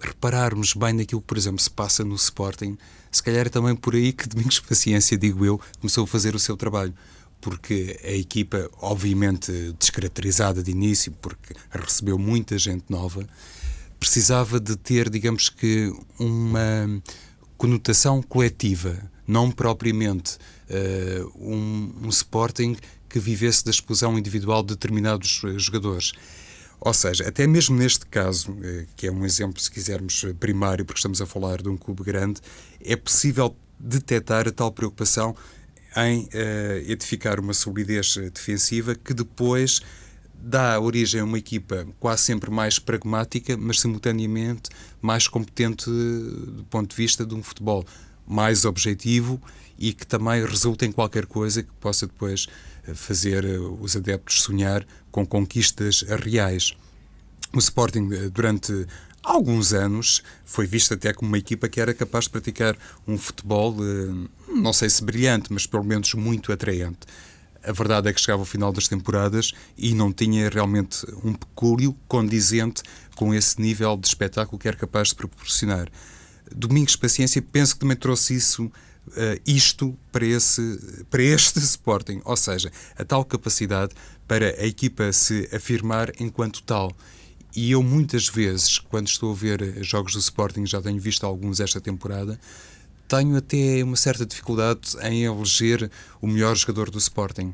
repararmos 0.00 0.74
bem 0.74 0.92
naquilo 0.92 1.20
que, 1.20 1.26
por 1.28 1.38
exemplo, 1.38 1.60
se 1.60 1.70
passa 1.70 2.04
no 2.04 2.16
Sporting, 2.16 2.76
se 3.12 3.22
calhar 3.22 3.46
é 3.46 3.50
também 3.50 3.76
por 3.76 3.94
aí 3.94 4.12
que 4.12 4.26
Domingos 4.26 4.58
Paciência, 4.58 5.18
digo 5.18 5.44
eu, 5.44 5.60
começou 5.78 6.04
a 6.04 6.06
fazer 6.06 6.34
o 6.34 6.38
seu 6.38 6.56
trabalho. 6.56 6.94
Porque 7.40 8.00
a 8.04 8.12
equipa, 8.12 8.70
obviamente 8.80 9.52
descaracterizada 9.78 10.62
de 10.62 10.70
início, 10.70 11.12
porque 11.20 11.54
recebeu 11.70 12.16
muita 12.16 12.56
gente 12.56 12.84
nova, 12.88 13.26
precisava 14.00 14.58
de 14.58 14.76
ter, 14.76 15.10
digamos 15.10 15.48
que, 15.48 15.92
uma 16.18 17.02
conotação 17.58 18.22
coletiva, 18.22 18.96
não 19.26 19.50
propriamente 19.50 20.38
uh, 20.70 21.32
um, 21.36 21.94
um 22.04 22.08
Sporting 22.08 22.76
que 23.08 23.18
vivesse 23.18 23.64
da 23.64 23.70
explosão 23.70 24.18
individual 24.18 24.62
de 24.62 24.68
determinados 24.68 25.42
eh, 25.44 25.58
jogadores. 25.58 26.12
Ou 26.84 26.92
seja, 26.92 27.28
até 27.28 27.46
mesmo 27.46 27.76
neste 27.76 28.04
caso, 28.06 28.56
eh, 28.60 28.86
que 28.96 29.06
é 29.06 29.12
um 29.12 29.24
exemplo, 29.24 29.60
se 29.62 29.70
quisermos, 29.70 30.24
eh, 30.24 30.32
primário, 30.32 30.84
porque 30.84 30.98
estamos 30.98 31.22
a 31.22 31.26
falar 31.26 31.62
de 31.62 31.68
um 31.68 31.76
clube 31.76 32.02
grande, 32.02 32.40
é 32.84 32.96
possível 32.96 33.56
detectar 33.78 34.48
a 34.48 34.50
tal 34.50 34.72
preocupação 34.72 35.36
em 35.96 36.22
uh, 36.24 36.90
edificar 36.90 37.38
uma 37.38 37.52
solidez 37.52 38.16
defensiva 38.32 38.94
que 38.94 39.12
depois 39.12 39.80
dá 40.34 40.80
origem 40.80 41.20
a 41.20 41.24
uma 41.24 41.38
equipa 41.38 41.86
quase 42.00 42.22
sempre 42.22 42.50
mais 42.50 42.78
pragmática, 42.78 43.56
mas 43.56 43.80
simultaneamente 43.80 44.70
mais 45.00 45.28
competente 45.28 45.88
do 45.88 46.64
ponto 46.70 46.90
de 46.90 46.96
vista 46.96 47.24
de 47.26 47.34
um 47.34 47.42
futebol 47.42 47.84
mais 48.26 48.64
objetivo 48.64 49.40
e 49.78 49.92
que 49.92 50.06
também 50.06 50.44
resulta 50.44 50.86
em 50.86 50.92
qualquer 50.92 51.26
coisa 51.26 51.62
que 51.62 51.72
possa 51.74 52.06
depois 52.06 52.48
fazer 52.94 53.44
os 53.80 53.96
adeptos 53.96 54.42
sonhar 54.42 54.86
com 55.10 55.26
conquistas 55.26 56.02
reais. 56.02 56.74
O 57.54 57.58
Sporting, 57.58 58.08
eh, 58.12 58.28
durante 58.30 58.86
alguns 59.22 59.72
anos, 59.72 60.22
foi 60.44 60.66
visto 60.66 60.94
até 60.94 61.12
como 61.12 61.28
uma 61.28 61.38
equipa 61.38 61.68
que 61.68 61.80
era 61.80 61.94
capaz 61.94 62.24
de 62.24 62.30
praticar 62.30 62.76
um 63.06 63.16
futebol, 63.16 63.76
eh, 63.80 64.28
não 64.48 64.72
sei 64.72 64.88
se 64.88 65.04
brilhante, 65.04 65.52
mas 65.52 65.66
pelo 65.66 65.84
menos 65.84 66.12
muito 66.14 66.50
atraente. 66.52 67.00
A 67.62 67.70
verdade 67.70 68.08
é 68.08 68.12
que 68.12 68.20
chegava 68.20 68.42
ao 68.42 68.46
final 68.46 68.72
das 68.72 68.88
temporadas 68.88 69.52
e 69.78 69.94
não 69.94 70.12
tinha 70.12 70.48
realmente 70.48 71.06
um 71.22 71.32
pecúlio 71.32 71.96
condizente 72.08 72.82
com 73.14 73.32
esse 73.32 73.60
nível 73.60 73.96
de 73.96 74.08
espetáculo 74.08 74.58
que 74.58 74.66
era 74.66 74.76
capaz 74.76 75.08
de 75.08 75.14
proporcionar. 75.14 75.88
Domingos 76.54 76.96
Paciência, 76.96 77.40
penso 77.40 77.74
que 77.74 77.80
também 77.80 77.96
trouxe 77.96 78.34
isso 78.34 78.70
isto 79.46 79.96
para, 80.10 80.24
esse, 80.24 81.04
para 81.10 81.22
este 81.22 81.58
Sporting, 81.60 82.20
ou 82.24 82.36
seja, 82.36 82.70
a 82.96 83.04
tal 83.04 83.24
capacidade 83.24 83.94
para 84.26 84.46
a 84.46 84.66
equipa 84.66 85.12
se 85.12 85.48
afirmar 85.52 86.12
enquanto 86.20 86.62
tal. 86.62 86.92
E 87.54 87.72
eu 87.72 87.82
muitas 87.82 88.28
vezes, 88.28 88.78
quando 88.78 89.08
estou 89.08 89.32
a 89.32 89.34
ver 89.34 89.84
jogos 89.84 90.14
do 90.14 90.18
Sporting, 90.18 90.64
já 90.64 90.80
tenho 90.80 90.98
visto 90.98 91.26
alguns 91.26 91.60
esta 91.60 91.80
temporada, 91.80 92.40
tenho 93.06 93.36
até 93.36 93.84
uma 93.84 93.96
certa 93.96 94.24
dificuldade 94.24 94.96
em 95.02 95.24
eleger 95.24 95.90
o 96.20 96.26
melhor 96.26 96.56
jogador 96.56 96.90
do 96.90 96.98
Sporting. 96.98 97.52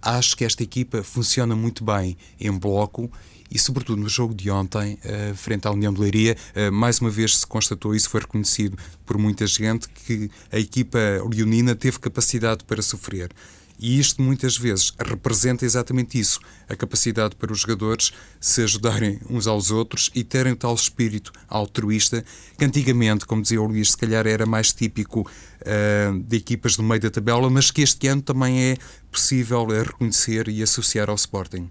acho 0.00 0.36
que 0.36 0.44
esta 0.44 0.62
equipa 0.62 1.02
funciona 1.02 1.54
muito 1.54 1.84
bem 1.84 2.16
em 2.40 2.50
bloco 2.50 3.10
e, 3.54 3.58
sobretudo, 3.58 4.02
no 4.02 4.08
jogo 4.08 4.34
de 4.34 4.50
ontem, 4.50 4.98
uh, 5.04 5.34
frente 5.36 5.68
à 5.68 5.70
União 5.70 5.94
de 5.94 6.00
Leiria, 6.00 6.36
uh, 6.56 6.72
mais 6.72 6.98
uma 6.98 7.08
vez 7.08 7.38
se 7.38 7.46
constatou, 7.46 7.94
isso 7.94 8.10
foi 8.10 8.20
reconhecido 8.20 8.76
por 9.06 9.16
muita 9.16 9.46
gente, 9.46 9.88
que 9.88 10.28
a 10.50 10.58
equipa 10.58 10.98
leonina 11.30 11.76
teve 11.76 12.00
capacidade 12.00 12.64
para 12.64 12.82
sofrer. 12.82 13.30
E 13.78 13.98
isto 13.98 14.22
muitas 14.22 14.56
vezes 14.56 14.92
representa 14.98 15.64
exatamente 15.64 16.18
isso, 16.18 16.40
a 16.68 16.74
capacidade 16.74 17.36
para 17.36 17.52
os 17.52 17.60
jogadores 17.60 18.12
se 18.40 18.62
ajudarem 18.62 19.20
uns 19.28 19.46
aos 19.46 19.70
outros 19.70 20.10
e 20.14 20.22
terem 20.24 20.52
o 20.52 20.56
tal 20.56 20.74
espírito 20.74 21.32
altruísta 21.48 22.24
que 22.56 22.64
antigamente, 22.64 23.26
como 23.26 23.42
dizia 23.42 23.60
o 23.60 23.66
Luís, 23.66 23.90
se 23.90 23.96
calhar 23.96 24.26
era 24.26 24.46
mais 24.46 24.72
típico 24.72 25.20
uh, 25.20 26.18
de 26.20 26.36
equipas 26.36 26.76
do 26.76 26.82
meio 26.82 27.00
da 27.00 27.10
tabela, 27.10 27.50
mas 27.50 27.70
que 27.70 27.82
este 27.82 28.06
ano 28.08 28.22
também 28.22 28.62
é 28.62 28.76
possível 29.10 29.66
reconhecer 29.66 30.48
e 30.48 30.62
associar 30.62 31.10
ao 31.10 31.16
Sporting. 31.16 31.68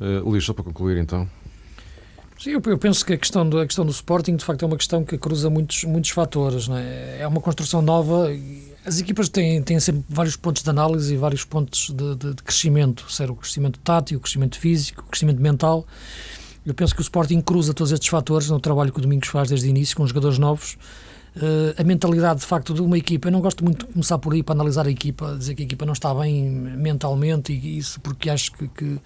Uh, 0.00 0.28
Luís, 0.28 0.44
só 0.44 0.52
para 0.52 0.64
concluir 0.64 0.96
então. 0.98 1.28
Sim, 2.38 2.52
eu, 2.52 2.78
penso 2.78 3.04
que 3.04 3.12
a 3.12 3.18
questão, 3.18 3.46
do, 3.46 3.58
a 3.58 3.66
questão 3.66 3.84
do 3.84 3.90
Sporting, 3.90 4.34
de 4.34 4.44
facto, 4.44 4.62
é 4.62 4.66
uma 4.66 4.78
questão 4.78 5.04
que 5.04 5.18
cruza 5.18 5.50
muitos, 5.50 5.84
muitos 5.84 6.08
fatores. 6.08 6.68
Não 6.68 6.78
é? 6.78 7.18
é 7.20 7.26
uma 7.26 7.40
construção 7.40 7.82
nova. 7.82 8.28
As 8.82 8.98
equipas 8.98 9.28
têm, 9.28 9.62
têm 9.62 9.78
sempre 9.78 10.02
vários 10.08 10.36
pontos 10.36 10.62
de 10.62 10.70
análise 10.70 11.12
e 11.12 11.18
vários 11.18 11.44
pontos 11.44 11.90
de, 11.90 12.16
de, 12.16 12.34
de 12.34 12.42
crescimento, 12.42 13.12
ser 13.12 13.30
o 13.30 13.36
crescimento 13.36 13.78
tático, 13.80 14.18
o 14.18 14.22
crescimento 14.22 14.58
físico, 14.58 15.02
o 15.02 15.10
crescimento 15.10 15.38
mental. 15.38 15.86
Eu 16.64 16.72
penso 16.72 16.94
que 16.94 17.00
o 17.00 17.02
Sporting 17.02 17.42
cruza 17.42 17.74
todos 17.74 17.92
estes 17.92 18.08
fatores 18.08 18.48
no 18.48 18.58
trabalho 18.58 18.90
que 18.90 18.98
o 18.98 19.02
Domingos 19.02 19.28
faz 19.28 19.50
desde 19.50 19.66
o 19.66 19.70
início 19.70 19.94
com 19.94 20.02
os 20.02 20.08
jogadores 20.08 20.38
novos. 20.38 20.78
Uh, 21.36 21.76
a 21.78 21.84
mentalidade 21.84 22.40
de 22.40 22.46
facto 22.46 22.72
de 22.72 22.80
uma 22.80 22.96
equipa, 22.96 23.28
eu 23.28 23.32
não 23.32 23.40
gosto 23.42 23.62
muito 23.62 23.86
de 23.86 23.92
começar 23.92 24.18
por 24.18 24.32
aí 24.32 24.42
para 24.42 24.54
analisar 24.54 24.86
a 24.86 24.90
equipa, 24.90 25.36
dizer 25.38 25.54
que 25.54 25.62
a 25.62 25.64
equipa 25.66 25.84
não 25.84 25.92
está 25.92 26.14
bem 26.14 26.50
mentalmente 26.50 27.52
e 27.52 27.78
isso 27.78 28.00
porque 28.00 28.30
acho 28.30 28.50
que, 28.52 28.66
que 28.66 28.98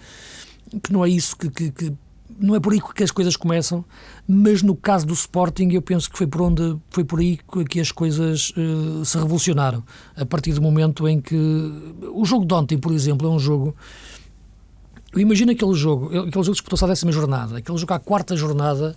que 0.83 0.93
não 0.93 1.05
é 1.05 1.09
isso 1.09 1.37
que, 1.37 1.51
que, 1.51 1.71
que, 1.71 1.93
não 2.39 2.55
é 2.55 2.61
por 2.61 2.73
aí 2.73 2.81
que 2.81 3.05
as 3.05 3.11
coisas 3.11 3.37
começam, 3.37 3.85
mas 4.27 4.63
no 4.63 4.75
caso 4.75 5.07
do 5.07 5.15
Sporting 5.15 5.69
eu 5.73 5.83
penso 5.83 6.11
que 6.11 6.19
foi 6.19 6.27
por 6.27 6.43
onde 6.43 6.77
foi 6.91 7.05
por 7.05 7.21
aí 7.21 7.39
que 7.69 7.81
as 7.81 7.93
coisas 7.93 8.53
uh, 8.57 9.05
se 9.05 9.17
revolucionaram. 9.17 9.85
A 10.17 10.27
partir 10.27 10.53
do 10.53 10.63
momento 10.63 11.07
em 11.07 11.21
que 11.21 11.37
o 12.13 12.25
jogo 12.25 12.45
de 12.45 12.55
ontem, 12.55 12.79
por 12.79 12.93
exemplo, 12.93 13.29
é 13.29 13.31
um 13.31 13.39
jogo 13.39 13.75
eu 15.13 15.21
imagino 15.21 15.53
aquele 15.53 15.75
jogo, 15.75 16.07
aquele 16.07 16.43
jogo 16.43 16.53
disputou-se 16.53 16.85
à 16.85 16.89
décima 16.89 17.13
jornada, 17.13 17.59
aquele 17.59 17.79
jogo 17.79 17.93
à 17.93 18.01
quarta 18.01 18.37
jornada 18.37 18.97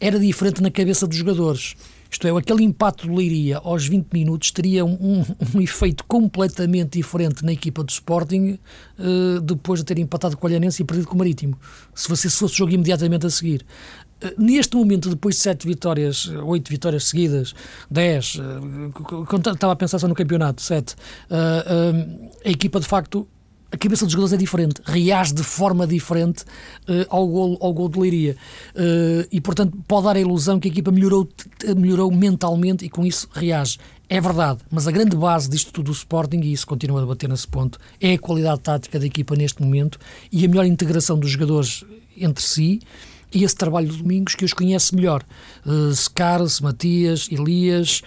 era 0.00 0.18
diferente 0.18 0.62
na 0.62 0.70
cabeça 0.70 1.06
dos 1.06 1.16
jogadores. 1.16 1.74
Isto 2.14 2.28
é, 2.28 2.30
aquele 2.30 2.62
impacto 2.62 3.08
do 3.08 3.14
Leiria 3.14 3.58
aos 3.58 3.88
20 3.88 4.06
minutos 4.12 4.52
teria 4.52 4.84
um, 4.84 4.92
um, 4.92 5.24
um 5.52 5.60
efeito 5.60 6.04
completamente 6.04 6.96
diferente 6.96 7.44
na 7.44 7.52
equipa 7.52 7.82
do 7.82 7.90
Sporting 7.90 8.56
uh, 8.98 9.40
depois 9.40 9.80
de 9.80 9.86
ter 9.86 9.98
empatado 9.98 10.36
com 10.36 10.46
o 10.46 10.48
Olhanense 10.48 10.80
e 10.80 10.84
perdido 10.84 11.08
com 11.08 11.16
o 11.16 11.18
Marítimo. 11.18 11.58
Se 11.92 12.08
você 12.08 12.30
se 12.30 12.36
fosse 12.36 12.54
o 12.54 12.58
jogo 12.58 12.72
imediatamente 12.72 13.26
a 13.26 13.30
seguir. 13.30 13.66
Uh, 14.22 14.40
neste 14.40 14.76
momento, 14.76 15.10
depois 15.10 15.34
de 15.34 15.40
sete 15.40 15.66
vitórias, 15.66 16.28
oito 16.44 16.70
vitórias 16.70 17.02
seguidas, 17.02 17.52
dez, 17.90 18.36
uh, 18.36 19.50
estava 19.50 19.72
a 19.72 19.76
pensar 19.76 19.98
só 19.98 20.06
no 20.06 20.14
campeonato, 20.14 20.62
sete, 20.62 20.94
a 21.28 22.48
equipa 22.48 22.78
de 22.78 22.86
facto 22.86 23.26
a 23.72 23.76
cabeça 23.76 24.04
dos 24.04 24.12
jogadores 24.12 24.32
é 24.32 24.36
diferente, 24.36 24.80
reage 24.84 25.34
de 25.34 25.42
forma 25.42 25.86
diferente 25.86 26.44
uh, 26.88 27.06
ao, 27.08 27.26
gol, 27.26 27.58
ao 27.60 27.72
gol 27.72 27.88
de 27.88 27.98
Leiria. 27.98 28.36
Uh, 28.74 29.26
e, 29.32 29.40
portanto, 29.40 29.76
pode 29.88 30.04
dar 30.04 30.16
a 30.16 30.20
ilusão 30.20 30.60
que 30.60 30.68
a 30.68 30.70
equipa 30.70 30.92
melhorou, 30.92 31.28
melhorou 31.76 32.10
mentalmente 32.10 32.84
e 32.84 32.88
com 32.88 33.04
isso 33.04 33.28
reage. 33.32 33.78
É 34.08 34.20
verdade, 34.20 34.60
mas 34.70 34.86
a 34.86 34.92
grande 34.92 35.16
base 35.16 35.48
disto 35.48 35.72
tudo 35.72 35.86
do 35.86 35.92
Sporting, 35.92 36.40
e 36.40 36.52
isso 36.52 36.66
continua 36.66 37.02
a 37.02 37.06
bater 37.06 37.28
nesse 37.28 37.48
ponto, 37.48 37.78
é 38.00 38.12
a 38.12 38.18
qualidade 38.18 38.60
tática 38.60 38.98
da 39.00 39.06
equipa 39.06 39.34
neste 39.34 39.62
momento 39.62 39.98
e 40.30 40.44
a 40.44 40.48
melhor 40.48 40.66
integração 40.66 41.18
dos 41.18 41.30
jogadores 41.30 41.84
entre 42.16 42.44
si 42.44 42.80
e 43.34 43.42
esse 43.42 43.56
trabalho 43.56 43.88
de 43.88 43.98
Domingos 43.98 44.34
que 44.34 44.44
os 44.44 44.52
conhece 44.52 44.94
melhor. 44.94 45.24
Uh, 45.66 45.92
Scares, 45.92 46.60
Matias, 46.60 47.28
Elias, 47.30 48.02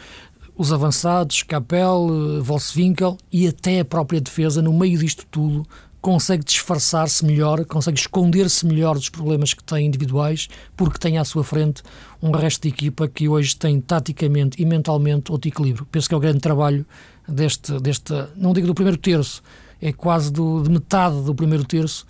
os 0.57 0.73
avançados, 0.73 1.43
Capel, 1.43 2.07
eh, 2.09 2.41
Volkswinkel 2.41 3.17
e 3.31 3.47
até 3.47 3.79
a 3.79 3.85
própria 3.85 4.19
defesa, 4.19 4.61
no 4.61 4.73
meio 4.73 4.97
disto 4.97 5.25
tudo, 5.29 5.65
consegue 6.01 6.43
disfarçar-se 6.43 7.25
melhor, 7.25 7.63
consegue 7.65 7.99
esconder-se 7.99 8.65
melhor 8.65 8.95
dos 8.95 9.09
problemas 9.09 9.53
que 9.53 9.63
tem 9.63 9.85
individuais, 9.85 10.47
porque 10.75 10.97
tem 10.97 11.17
à 11.17 11.25
sua 11.25 11.43
frente 11.43 11.83
um 12.21 12.31
resto 12.31 12.63
de 12.63 12.69
equipa 12.69 13.07
que 13.07 13.27
hoje 13.27 13.55
tem 13.55 13.79
taticamente 13.79 14.61
e 14.61 14.65
mentalmente 14.65 15.31
outro 15.31 15.47
equilíbrio. 15.47 15.85
Penso 15.91 16.07
que 16.07 16.15
é 16.15 16.17
o 16.17 16.21
grande 16.21 16.39
trabalho 16.39 16.85
deste, 17.27 17.79
deste 17.79 18.13
não 18.35 18.53
digo 18.53 18.67
do 18.67 18.73
primeiro 18.73 18.97
terço, 18.97 19.43
é 19.81 19.91
quase 19.91 20.31
do, 20.31 20.63
de 20.63 20.69
metade 20.69 21.21
do 21.21 21.35
primeiro 21.35 21.65
terço 21.65 22.05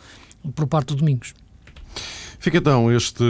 por 0.55 0.67
parte 0.67 0.89
do 0.89 0.95
Domingos. 0.95 1.33
Fica 2.39 2.59
então 2.59 2.91
este 2.91 3.23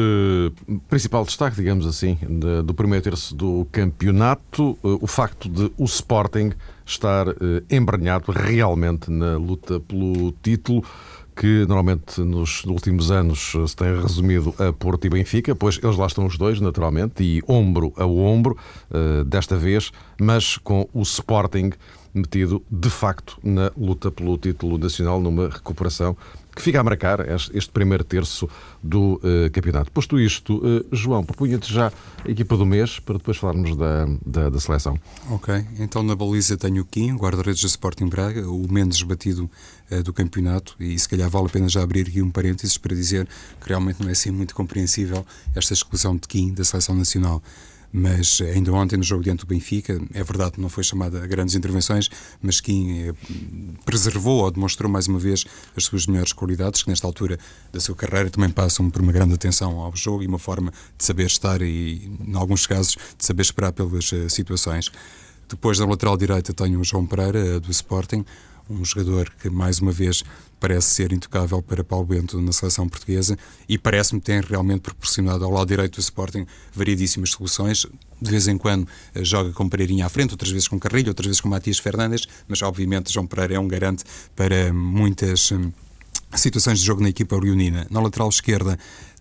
principal 0.90 1.24
destaque, 1.24 1.56
digamos 1.56 1.86
assim, 1.86 2.18
do 2.66 2.74
primeiro 2.74 3.04
terço 3.04 3.34
do 3.34 3.66
campeonato, 3.72 4.78
eh, 4.84 4.98
o 5.02 5.08
facto 5.08 5.48
de 5.48 5.72
o 5.78 5.86
Sporting 5.86 6.52
estar 6.86 7.28
eh, 7.30 7.64
embranhado 7.70 8.32
realmente 8.32 9.10
na 9.10 9.38
luta 9.38 9.80
pelo 9.80 10.34
título 10.44 10.84
que 11.38 11.66
normalmente 11.68 12.20
nos 12.22 12.64
últimos 12.66 13.12
anos 13.12 13.54
se 13.68 13.76
tem 13.76 13.96
resumido 14.02 14.56
a 14.58 14.74
Porto 14.74 15.06
e 15.06 15.10
Benfica, 15.10 15.56
pois 15.56 15.80
eles 15.82 15.96
lá 15.96 16.08
estão 16.08 16.26
os 16.26 16.36
dois, 16.36 16.60
naturalmente, 16.60 17.24
e 17.24 17.44
ombro 17.48 17.94
a 17.96 18.06
ombro, 18.06 18.58
eh, 18.92 19.24
desta 19.24 19.56
vez, 19.56 19.92
mas 20.20 20.58
com 20.58 20.90
o 20.94 21.02
Sporting 21.04 21.72
metido 22.14 22.64
de 22.72 22.90
facto 22.90 23.38
na 23.44 23.72
luta 23.78 24.12
pelo 24.12 24.38
título 24.38 24.80
nacional, 24.80 25.22
numa 25.22 25.48
recuperação 25.48 26.18
que 26.58 26.64
fica 26.64 26.80
a 26.80 26.84
marcar 26.84 27.20
este 27.54 27.70
primeiro 27.72 28.04
terço 28.04 28.50
do 28.82 29.22
uh, 29.24 29.52
campeonato. 29.52 29.92
Posto 29.92 30.20
isto, 30.20 30.58
uh, 30.58 30.86
João, 30.92 31.24
propunha-te 31.24 31.72
já 31.72 31.92
a 32.26 32.32
equipa 32.32 32.58
do 32.58 32.66
mês 32.66 33.00
para 33.00 33.18
depois 33.18 33.38
falarmos 33.38 33.76
da, 33.76 34.06
da, 34.26 34.50
da, 34.50 34.60
seleção. 34.60 35.00
Ok, 35.30 35.54
então 35.80 36.02
na 36.02 36.16
baliza 36.16 36.58
tenho 36.58 36.82
o 36.82 36.86
Kim, 36.86 37.16
guarda-redes 37.16 37.62
do 37.62 37.68
Sporting 37.68 38.08
Braga, 38.08 38.50
o 38.50 38.72
menos 38.72 39.02
batido 39.04 39.50
uh, 39.92 40.02
do 40.02 40.12
campeonato, 40.12 40.76
e 40.80 40.98
se 40.98 41.08
calhar 41.08 41.30
vale 41.30 41.46
a 41.46 41.50
pena 41.50 41.70
já 41.70 41.84
abrir 41.84 42.08
aqui 42.08 42.24
um 42.24 42.32
parênteses 42.32 42.78
para 42.78 42.96
dizer 42.96 43.28
que 43.62 43.70
realmente 43.70 44.02
não 44.02 44.10
é 44.10 44.14
assim 44.14 44.32
muito 44.32 44.56
compreensível 44.56 45.24
esta 45.56 45.74
exclusão 45.74 46.16
de 46.16 46.28
Kim 46.28 46.54
da 46.54 46.64
seleção 46.64 46.96
nacional 46.96 47.42
mas 47.92 48.42
ainda 48.42 48.72
ontem 48.74 48.98
no 48.98 49.04
jogo 49.04 49.24
diante 49.24 49.40
do 49.40 49.48
Benfica, 49.48 50.00
é 50.14 50.24
verdade 50.24 50.54
que 50.54 50.62
não 50.62 50.70
foi 50.70 50.84
chamada 50.84 51.24
a 51.24 51.28
grandes 51.28 51.56
intervenções, 51.56 52.10
mas 52.42 52.60
Kim 52.60 53.10
eh, 53.10 53.14
preservou 53.86 54.44
ou 54.44 54.52
demonstrou 54.52 54.90
mais 54.90 55.08
uma 55.08 55.20
vez 55.20 55.46
as 55.76 55.86
suas 55.86 56.06
melhores 56.06 56.34
qualidades, 56.34 56.84
que 56.84 56.90
nesta 56.90 57.08
altura 57.08 57.40
da 57.72 57.80
sua 57.80 57.96
carreira 57.96 58.30
também 58.30 58.50
passam 58.50 58.90
por 58.90 59.02
uma 59.02 59.12
grande 59.12 59.34
atenção 59.34 59.80
ao 59.80 59.96
jogo 59.96 60.24
e 60.24 60.28
uma 60.28 60.40
forma 60.40 60.72
de 60.98 61.04
saber 61.04 61.26
estar 61.26 61.62
e, 61.62 62.12
em 62.26 62.36
alguns 62.36 62.68
casos, 62.68 62.98
de 63.18 63.26
saber 63.26 63.42
esperar 63.42 63.72
pelas 63.72 64.12
eh, 64.12 64.30
situações. 64.30 64.92
Depois 65.48 65.78
da 65.78 65.86
lateral 65.86 66.18
direita 66.18 66.54
tenho 66.54 66.80
o 66.80 66.84
João 66.84 67.06
Pereira, 67.06 67.40
eh, 67.40 67.60
do 67.60 67.72
Sporting, 67.72 68.26
um 68.70 68.84
jogador 68.84 69.32
que 69.42 69.50
mais 69.50 69.80
uma 69.80 69.92
vez 69.92 70.24
parece 70.60 70.94
ser 70.94 71.14
intocável 71.14 71.62
para 71.62 71.84
Paulo 71.84 72.06
Bento 72.06 72.42
na 72.42 72.52
seleção 72.52 72.90
portuguesa 72.90 73.38
e 73.70 73.78
parece-me 73.78 74.20
ter 74.20 74.44
realmente 74.44 74.82
proporcionado 74.82 75.46
ao 75.46 75.52
lado 75.52 75.68
direito 75.68 75.96
do 75.96 76.02
Sporting 76.02 76.46
variedíssimas 76.74 77.32
soluções. 77.32 77.86
De 78.22 78.30
vez 78.30 78.48
em 78.48 78.58
quando 78.58 78.88
eh, 79.16 79.24
joga 79.24 79.52
com 79.54 79.70
Pereirinha 79.70 80.06
à 80.06 80.10
frente, 80.10 80.32
outras 80.32 80.52
vezes 80.52 80.68
com 80.68 80.80
Carrilho, 80.80 81.10
outras 81.10 81.28
vezes 81.28 81.42
com 81.42 81.48
Matias 81.48 81.80
Fernandes, 81.80 82.28
mas 82.48 82.62
obviamente 82.62 83.14
João 83.14 83.26
Pereira 83.26 83.56
é 83.56 83.60
um 83.60 83.68
garante 83.68 84.04
para 84.36 84.74
muitas 84.74 85.52
hum, 85.52 85.72
situações 86.36 86.80
de 86.80 86.86
jogo 86.86 87.02
na 87.02 87.10
equipa 87.10 87.38
leonina. 87.38 87.88
Na 87.90 88.02
lateral 88.02 88.28
esquerda 88.28 88.78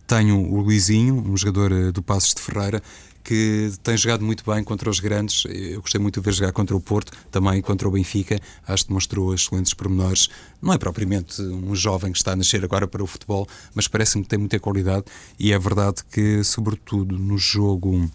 tenho 0.06 0.38
o 0.38 0.60
Luizinho, 0.60 1.14
um 1.16 1.36
jogador 1.36 1.72
eh, 1.72 1.92
do 1.92 2.02
Passos 2.02 2.34
de 2.34 2.40
Ferreira, 2.40 2.82
que 3.26 3.72
tem 3.82 3.96
jogado 3.96 4.24
muito 4.24 4.48
bem 4.48 4.62
contra 4.62 4.88
os 4.88 5.00
grandes. 5.00 5.44
Eu 5.46 5.80
gostei 5.80 6.00
muito 6.00 6.20
de 6.20 6.24
ver 6.24 6.32
jogar 6.32 6.52
contra 6.52 6.76
o 6.76 6.80
Porto, 6.80 7.10
também 7.28 7.60
contra 7.60 7.88
o 7.88 7.90
Benfica. 7.90 8.38
Acho 8.64 8.84
que 8.84 8.88
demonstrou 8.90 9.34
excelentes 9.34 9.74
pormenores. 9.74 10.28
Não 10.62 10.72
é 10.72 10.78
propriamente 10.78 11.42
um 11.42 11.74
jovem 11.74 12.12
que 12.12 12.18
está 12.18 12.32
a 12.32 12.36
nascer 12.36 12.62
agora 12.62 12.86
para 12.86 13.02
o 13.02 13.06
futebol, 13.06 13.48
mas 13.74 13.88
parece-me 13.88 14.22
que 14.22 14.30
tem 14.30 14.38
muita 14.38 14.60
qualidade. 14.60 15.06
E 15.40 15.52
é 15.52 15.58
verdade 15.58 16.04
que, 16.08 16.44
sobretudo 16.44 17.18
no 17.18 17.36
jogo 17.36 18.08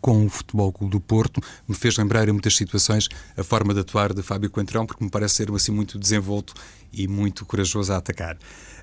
com 0.00 0.26
o 0.26 0.28
Futebol 0.28 0.72
Clube 0.72 0.92
do 0.92 1.00
Porto, 1.00 1.40
me 1.66 1.74
fez 1.74 1.96
lembrar 1.96 2.28
em 2.28 2.32
muitas 2.32 2.56
situações 2.56 3.08
a 3.36 3.42
forma 3.42 3.74
de 3.74 3.80
atuar 3.80 4.12
de 4.12 4.22
Fábio 4.22 4.50
Coentrão, 4.50 4.86
porque 4.86 5.04
me 5.04 5.10
parece 5.10 5.36
ser 5.36 5.50
assim 5.52 5.72
muito 5.72 5.98
desenvolto 5.98 6.54
e 6.92 7.06
muito 7.06 7.44
corajoso 7.44 7.92
a 7.92 7.96
atacar. 7.96 8.36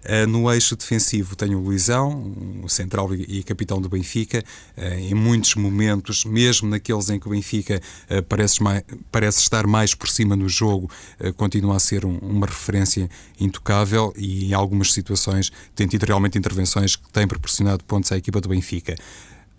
Uh, 0.05 0.27
no 0.27 0.51
eixo 0.53 0.75
defensivo 0.75 1.35
tenho 1.35 1.57
o 1.57 1.63
Luizão, 1.63 2.61
o 2.63 2.69
central 2.69 3.13
e, 3.15 3.41
capitão 3.41 3.81
do 3.81 3.89
Benfica. 3.89 4.43
Uh, 4.77 4.99
em 4.99 5.15
muitos 5.15 5.55
momentos, 5.55 6.23
mesmo 6.23 6.69
naqueles 6.69 7.09
em 7.09 7.19
que 7.19 7.27
o 7.27 7.31
Benfica 7.31 7.81
uh, 8.11 8.21
parece, 8.23 8.61
mais, 8.61 8.83
parece, 9.11 9.39
estar 9.39 9.65
mais 9.65 9.95
por 9.95 10.07
cima 10.07 10.35
no 10.35 10.47
jogo, 10.47 10.89
continua 11.37 11.77
a 11.77 11.79
ser 11.79 12.05
um, 12.05 12.17
uma 12.19 12.45
referência 12.45 13.09
intocável 13.39 14.13
e 14.15 14.45
em 14.45 14.53
algumas 14.53 14.93
situações 14.93 15.51
tem 15.73 15.87
tido 15.87 16.03
realmente 16.03 16.37
intervenções 16.37 16.95
que 16.95 17.11
têm 17.11 17.27
proporcionado 17.27 17.83
pontos 17.83 18.11
à 18.11 18.17
equipa 18.17 18.39
do 18.39 18.49
Benfica. 18.49 18.95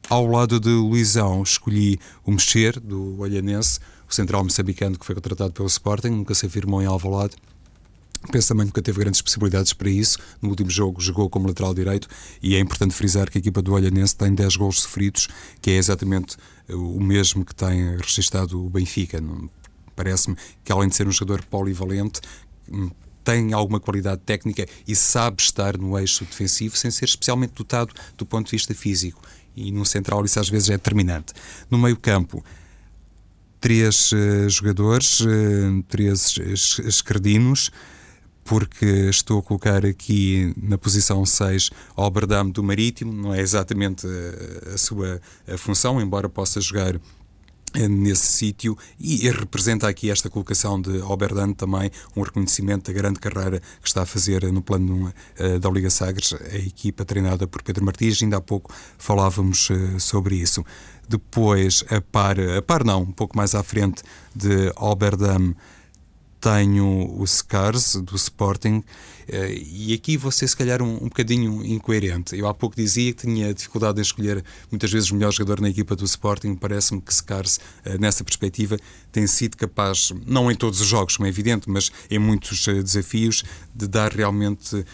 Ao 0.08 0.26
lado 0.26 0.60
de 0.60 0.68
Luizão, 0.68 1.42
escolhi 1.42 1.98
o 2.24 2.30
Mexer, 2.30 2.78
do 2.78 3.18
Olhanense, 3.18 3.80
o 4.08 4.14
central 4.14 4.44
moçambicano 4.44 4.98
que 4.98 5.04
foi 5.04 5.14
contratado 5.14 5.52
pelo 5.52 5.66
Sporting, 5.66 6.10
nunca 6.10 6.34
se 6.34 6.46
afirmou 6.46 6.80
em 6.80 6.86
Alvalade 6.86 7.36
Penso 8.30 8.48
também 8.48 8.66
que 8.66 8.70
nunca 8.70 8.82
teve 8.82 8.98
grandes 8.98 9.22
possibilidades 9.22 9.72
para 9.72 9.88
isso. 9.88 10.18
No 10.42 10.48
último 10.48 10.70
jogo 10.70 11.00
jogou 11.00 11.30
como 11.30 11.46
lateral 11.46 11.74
direito 11.74 12.08
e 12.42 12.56
é 12.56 12.58
importante 12.58 12.94
frisar 12.94 13.30
que 13.30 13.38
a 13.38 13.40
equipa 13.40 13.62
do 13.62 13.72
Olhanense 13.72 14.16
tem 14.16 14.34
10 14.34 14.56
gols 14.56 14.82
sofridos, 14.82 15.28
que 15.60 15.70
é 15.70 15.76
exatamente 15.76 16.36
o 16.68 17.00
mesmo 17.00 17.44
que 17.44 17.54
tem 17.54 17.96
registado 17.96 18.64
o 18.64 18.68
Benfica. 18.68 19.22
Parece-me 19.94 20.36
que, 20.64 20.72
além 20.72 20.88
de 20.88 20.96
ser 20.96 21.06
um 21.06 21.12
jogador 21.12 21.44
polivalente, 21.44 22.20
hum, 22.70 22.90
tem 23.26 23.52
alguma 23.52 23.80
qualidade 23.80 24.20
técnica 24.24 24.64
e 24.86 24.94
sabe 24.94 25.42
estar 25.42 25.76
no 25.76 25.98
eixo 25.98 26.24
defensivo 26.24 26.76
sem 26.76 26.92
ser 26.92 27.06
especialmente 27.06 27.54
dotado 27.54 27.92
do 28.16 28.24
ponto 28.24 28.46
de 28.46 28.52
vista 28.52 28.72
físico. 28.72 29.20
E 29.56 29.72
no 29.72 29.84
central 29.84 30.24
isso 30.24 30.38
às 30.38 30.48
vezes 30.48 30.70
é 30.70 30.74
determinante. 30.74 31.32
No 31.68 31.76
meio 31.76 31.96
campo, 31.96 32.44
três 33.60 34.12
uh, 34.12 34.48
jogadores, 34.48 35.20
uh, 35.20 35.82
três 35.88 36.38
esquerdinos, 36.84 37.72
porque 38.44 38.86
estou 39.10 39.40
a 39.40 39.42
colocar 39.42 39.84
aqui 39.84 40.54
na 40.56 40.78
posição 40.78 41.26
6 41.26 41.70
Oberdam 41.96 42.48
do 42.48 42.62
Marítimo, 42.62 43.12
não 43.12 43.34
é 43.34 43.40
exatamente 43.40 44.06
a, 44.06 44.74
a 44.74 44.78
sua 44.78 45.20
a 45.52 45.58
função, 45.58 46.00
embora 46.00 46.28
possa 46.28 46.60
jogar 46.60 46.94
nesse 47.88 48.26
sítio 48.26 48.76
e 48.98 49.28
representa 49.30 49.88
aqui 49.88 50.10
esta 50.10 50.30
colocação 50.30 50.80
de 50.80 50.98
Oberdan 51.02 51.52
também 51.52 51.90
um 52.16 52.22
reconhecimento 52.22 52.90
da 52.90 52.98
grande 52.98 53.20
carreira 53.20 53.60
que 53.80 53.88
está 53.88 54.02
a 54.02 54.06
fazer 54.06 54.50
no 54.52 54.62
plano 54.62 55.12
uh, 55.38 55.58
da 55.58 55.70
Liga 55.70 55.90
Sagres, 55.90 56.34
a 56.34 56.56
equipa 56.56 57.04
treinada 57.04 57.46
por 57.46 57.62
Pedro 57.62 57.84
Martins, 57.84 58.22
ainda 58.22 58.38
há 58.38 58.40
pouco 58.40 58.72
falávamos 58.98 59.68
uh, 59.70 60.00
sobre 60.00 60.36
isso. 60.36 60.64
Depois, 61.08 61.84
a 61.88 62.00
par, 62.00 62.36
a 62.40 62.62
par 62.62 62.84
não, 62.84 63.02
um 63.02 63.12
pouco 63.12 63.36
mais 63.36 63.54
à 63.54 63.62
frente 63.62 64.02
de 64.34 64.72
Oberdam, 64.76 65.54
tenho 66.40 67.18
o 67.18 67.26
Scars 67.26 67.96
do 67.96 68.14
Sporting 68.16 68.82
eh, 69.28 69.54
e 69.54 69.94
aqui 69.94 70.16
vou 70.16 70.30
ser 70.30 70.46
se 70.46 70.56
calhar 70.56 70.80
um, 70.82 70.96
um 70.96 71.08
bocadinho 71.08 71.64
incoerente. 71.64 72.36
Eu 72.36 72.46
há 72.46 72.54
pouco 72.54 72.76
dizia 72.76 73.12
que 73.12 73.26
tinha 73.26 73.52
dificuldade 73.52 73.98
em 73.98 74.02
escolher 74.02 74.44
muitas 74.70 74.90
vezes 74.90 75.10
o 75.10 75.14
melhor 75.14 75.32
jogador 75.32 75.60
na 75.60 75.68
equipa 75.68 75.96
do 75.96 76.04
Sporting. 76.04 76.54
Parece-me 76.54 77.00
que 77.00 77.12
Scars, 77.12 77.58
eh, 77.84 77.98
nessa 77.98 78.22
perspectiva, 78.22 78.76
tem 79.10 79.26
sido 79.26 79.56
capaz, 79.56 80.12
não 80.26 80.50
em 80.50 80.54
todos 80.54 80.80
os 80.80 80.86
jogos, 80.86 81.16
como 81.16 81.26
é 81.26 81.30
evidente, 81.30 81.68
mas 81.68 81.90
em 82.10 82.18
muitos 82.18 82.66
eh, 82.68 82.82
desafios, 82.82 83.42
de 83.74 83.86
dar 83.86 84.12
realmente, 84.12 84.84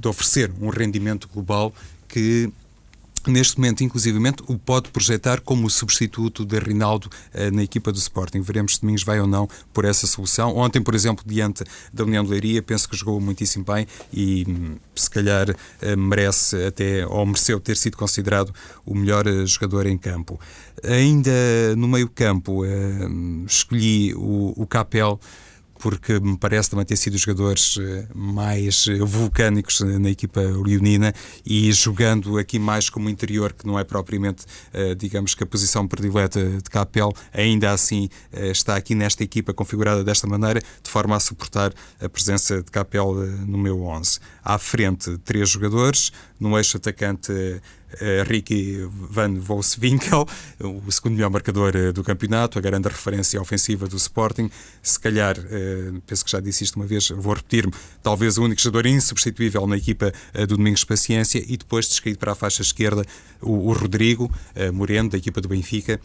de 0.00 0.08
oferecer 0.08 0.50
um 0.60 0.68
rendimento 0.68 1.28
global 1.32 1.72
que 2.08 2.52
neste 3.30 3.58
momento, 3.58 3.84
inclusivamente, 3.84 4.42
o 4.46 4.58
pode 4.58 4.90
projetar 4.90 5.40
como 5.40 5.68
substituto 5.70 6.44
de 6.44 6.58
Rinaldo 6.58 7.10
eh, 7.32 7.50
na 7.50 7.62
equipa 7.62 7.92
do 7.92 7.98
Sporting. 7.98 8.40
Veremos 8.40 8.74
se 8.74 8.80
Domingos 8.80 9.04
vai 9.04 9.20
ou 9.20 9.26
não 9.26 9.48
por 9.72 9.84
essa 9.84 10.06
solução. 10.06 10.56
Ontem, 10.56 10.82
por 10.82 10.94
exemplo, 10.94 11.24
diante 11.26 11.64
da 11.92 12.04
União 12.04 12.24
de 12.24 12.30
Leiria, 12.30 12.62
penso 12.62 12.88
que 12.88 12.96
jogou 12.96 13.20
muitíssimo 13.20 13.64
bem 13.64 13.86
e 14.12 14.44
hum, 14.48 14.76
se 14.94 15.10
calhar 15.10 15.54
eh, 15.80 15.96
merece 15.96 16.64
até, 16.64 17.06
ou 17.06 17.24
mereceu 17.26 17.60
ter 17.60 17.76
sido 17.76 17.96
considerado 17.96 18.52
o 18.84 18.94
melhor 18.94 19.26
eh, 19.26 19.46
jogador 19.46 19.86
em 19.86 19.98
campo. 19.98 20.40
Ainda 20.82 21.30
no 21.76 21.86
meio 21.86 22.08
campo, 22.08 22.62
escolhi 23.46 24.14
o, 24.14 24.52
o 24.56 24.66
Capel 24.66 25.20
porque 25.82 26.20
me 26.20 26.38
parece 26.38 26.70
também 26.70 26.86
ter 26.86 26.94
sido 26.94 27.14
os 27.14 27.22
jogadores 27.22 27.76
eh, 27.76 28.06
mais 28.14 28.86
eh, 28.86 28.98
vulcânicos 29.00 29.80
na 29.80 30.10
equipa 30.10 30.40
leonina 30.40 31.12
e 31.44 31.72
jogando 31.72 32.38
aqui 32.38 32.56
mais 32.56 32.88
como 32.88 33.10
interior, 33.10 33.52
que 33.52 33.66
não 33.66 33.76
é 33.76 33.82
propriamente, 33.82 34.44
eh, 34.72 34.94
digamos 34.94 35.34
que 35.34 35.42
a 35.42 35.46
posição 35.46 35.88
predileta 35.88 36.40
de 36.40 36.70
Capel, 36.70 37.12
ainda 37.32 37.72
assim 37.72 38.08
está 38.32 38.76
aqui 38.76 38.94
nesta 38.94 39.24
equipa 39.24 39.52
configurada 39.52 40.04
desta 40.04 40.26
maneira, 40.28 40.60
de 40.60 40.88
forma 40.88 41.16
a 41.16 41.20
suportar 41.20 41.74
a 42.00 42.08
presença 42.08 42.62
de 42.62 42.70
Capel 42.70 43.14
no 43.46 43.58
meu 43.58 43.82
11. 43.82 44.20
À 44.44 44.58
frente, 44.58 45.18
três 45.18 45.50
jogadores, 45.50 46.12
no 46.38 46.56
eixo 46.56 46.76
atacante 46.76 47.32
Ricky 48.26 48.88
van 48.92 49.38
Volswinkel, 49.38 50.26
o 50.60 50.90
segundo 50.90 51.14
melhor 51.14 51.30
marcador 51.30 51.74
uh, 51.74 51.92
do 51.92 52.02
campeonato, 52.02 52.58
a 52.58 52.62
grande 52.62 52.88
referência 52.88 53.40
ofensiva 53.40 53.86
do 53.86 53.96
Sporting. 53.96 54.50
Se 54.82 54.98
calhar, 54.98 55.38
uh, 55.38 56.00
penso 56.06 56.24
que 56.24 56.30
já 56.30 56.40
disse 56.40 56.64
isto 56.64 56.76
uma 56.76 56.86
vez, 56.86 57.08
vou 57.08 57.34
repetir-me, 57.34 57.72
talvez 58.02 58.38
o 58.38 58.44
único 58.44 58.60
jogador 58.60 58.86
insubstituível 58.86 59.66
na 59.66 59.76
equipa 59.76 60.12
do 60.48 60.56
Domingos 60.56 60.84
Paciência 60.84 61.42
e 61.46 61.56
depois 61.56 61.88
descaído 61.88 62.18
para 62.18 62.32
a 62.32 62.34
faixa 62.34 62.62
esquerda 62.62 63.04
o 63.40 63.72
Rodrigo 63.72 64.30
Moreno, 64.72 65.10
da 65.10 65.18
equipa 65.18 65.40
do 65.40 65.48
Benfica, 65.48 66.00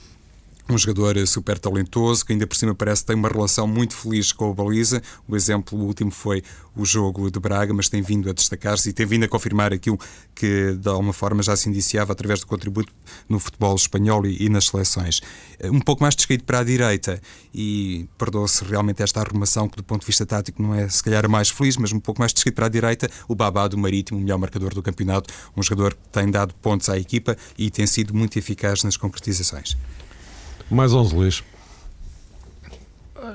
um 0.70 0.78
jogador 0.78 1.26
super 1.26 1.58
talentoso 1.58 2.26
que 2.26 2.34
ainda 2.34 2.46
por 2.46 2.56
cima 2.56 2.76
parece 2.76 3.02
que 3.02 3.08
tem 3.08 3.16
uma 3.16 3.30
relação 3.30 3.68
muito 3.68 3.96
feliz 3.96 4.32
com 4.32 4.52
a 4.52 4.54
baliza. 4.54 5.02
O 5.28 5.36
exemplo 5.36 5.80
último 5.80 6.12
foi 6.12 6.44
o 6.76 6.86
jogo 6.86 7.32
de 7.32 7.40
Braga, 7.40 7.74
mas 7.74 7.90
tem 7.90 8.02
vindo 8.02 8.30
a 8.30 8.34
destacar-se 8.34 8.90
e 8.90 8.94
tem 8.94 9.06
vindo 9.06 9.24
a 9.24 9.28
confirmar 9.28 9.74
aquilo 9.74 9.98
que 10.36 10.74
de 10.74 10.90
alguma 10.90 11.14
forma 11.14 11.42
já 11.42 11.56
se 11.56 11.70
indiciava 11.70 12.12
através 12.12 12.42
do 12.42 12.48
contributo 12.48 12.94
no 13.28 13.40
futebol 13.40 13.76
espanhol 13.76 14.26
e, 14.26 14.46
e 14.46 14.50
nas 14.50 14.66
seleções. 14.68 15.22
Um 15.64 15.80
pouco 15.80 16.04
mais 16.04 16.16
descaído 16.16 16.44
para 16.44 16.60
a 16.60 16.64
direita 16.64 17.22
e 17.54 18.08
perdoa-se 18.18 18.64
realmente 18.64 19.02
esta 19.02 19.22
arrumação 19.22 19.68
que 19.68 19.78
do 19.78 19.84
ponto 19.84 20.02
de 20.02 20.08
vista 20.08 20.26
tático 20.26 20.62
não 20.62 20.76
é 20.76 20.88
se 20.88 21.02
calhar 21.02 21.26
a 21.26 21.28
mais 21.28 21.50
feliz, 21.50 21.78
mas 21.78 21.92
um 21.92 22.00
pouco 22.00 22.22
mais 22.22 22.34
descaído 22.34 22.56
para 22.56 22.68
a 22.68 22.70
direita, 22.70 23.10
o 23.28 23.36
Babá 23.36 23.68
do 23.68 23.78
Marítimo, 23.78 24.20
o 24.20 24.22
melhor 24.22 24.38
marcador 24.38 24.74
do 24.74 24.84
campeonato, 24.84 25.34
um 25.56 25.64
jogador 25.64 25.94
que 25.94 26.10
tem 26.12 26.30
dado 26.30 26.54
pontos 26.56 26.90
à 26.90 26.98
equipa 26.98 27.36
e 27.58 27.72
tem 27.72 27.88
sido 27.88 28.14
muito 28.14 28.38
eficaz 28.38 28.84
nas 28.84 28.98
concretizações. 28.98 29.76
Mais 30.70 30.94
11, 30.94 31.16
Luís. 31.16 31.44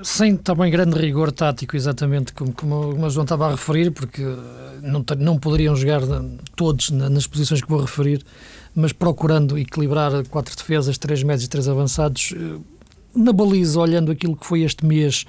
Sem 0.04 0.36
também 0.36 0.70
grande 0.70 0.98
rigor 0.98 1.32
tático, 1.32 1.76
exatamente 1.76 2.32
como, 2.32 2.52
como 2.52 2.74
o 2.74 3.10
João 3.10 3.24
estava 3.24 3.48
a 3.48 3.50
referir, 3.50 3.90
porque 3.90 4.22
não, 4.82 5.04
não 5.18 5.38
poderiam 5.38 5.74
jogar 5.74 6.00
todos 6.56 6.90
nas 6.90 7.26
posições 7.26 7.60
que 7.60 7.68
vou 7.68 7.80
referir, 7.80 8.24
mas 8.74 8.92
procurando 8.92 9.58
equilibrar 9.58 10.26
quatro 10.28 10.56
defesas, 10.56 10.98
três 10.98 11.22
médios 11.22 11.44
e 11.44 11.48
três 11.48 11.68
avançados. 11.68 12.34
Eh, 12.36 12.58
na 13.14 13.32
baliza, 13.32 13.78
olhando 13.78 14.10
aquilo 14.10 14.34
que 14.34 14.46
foi 14.46 14.62
este 14.62 14.84
mês, 14.86 15.26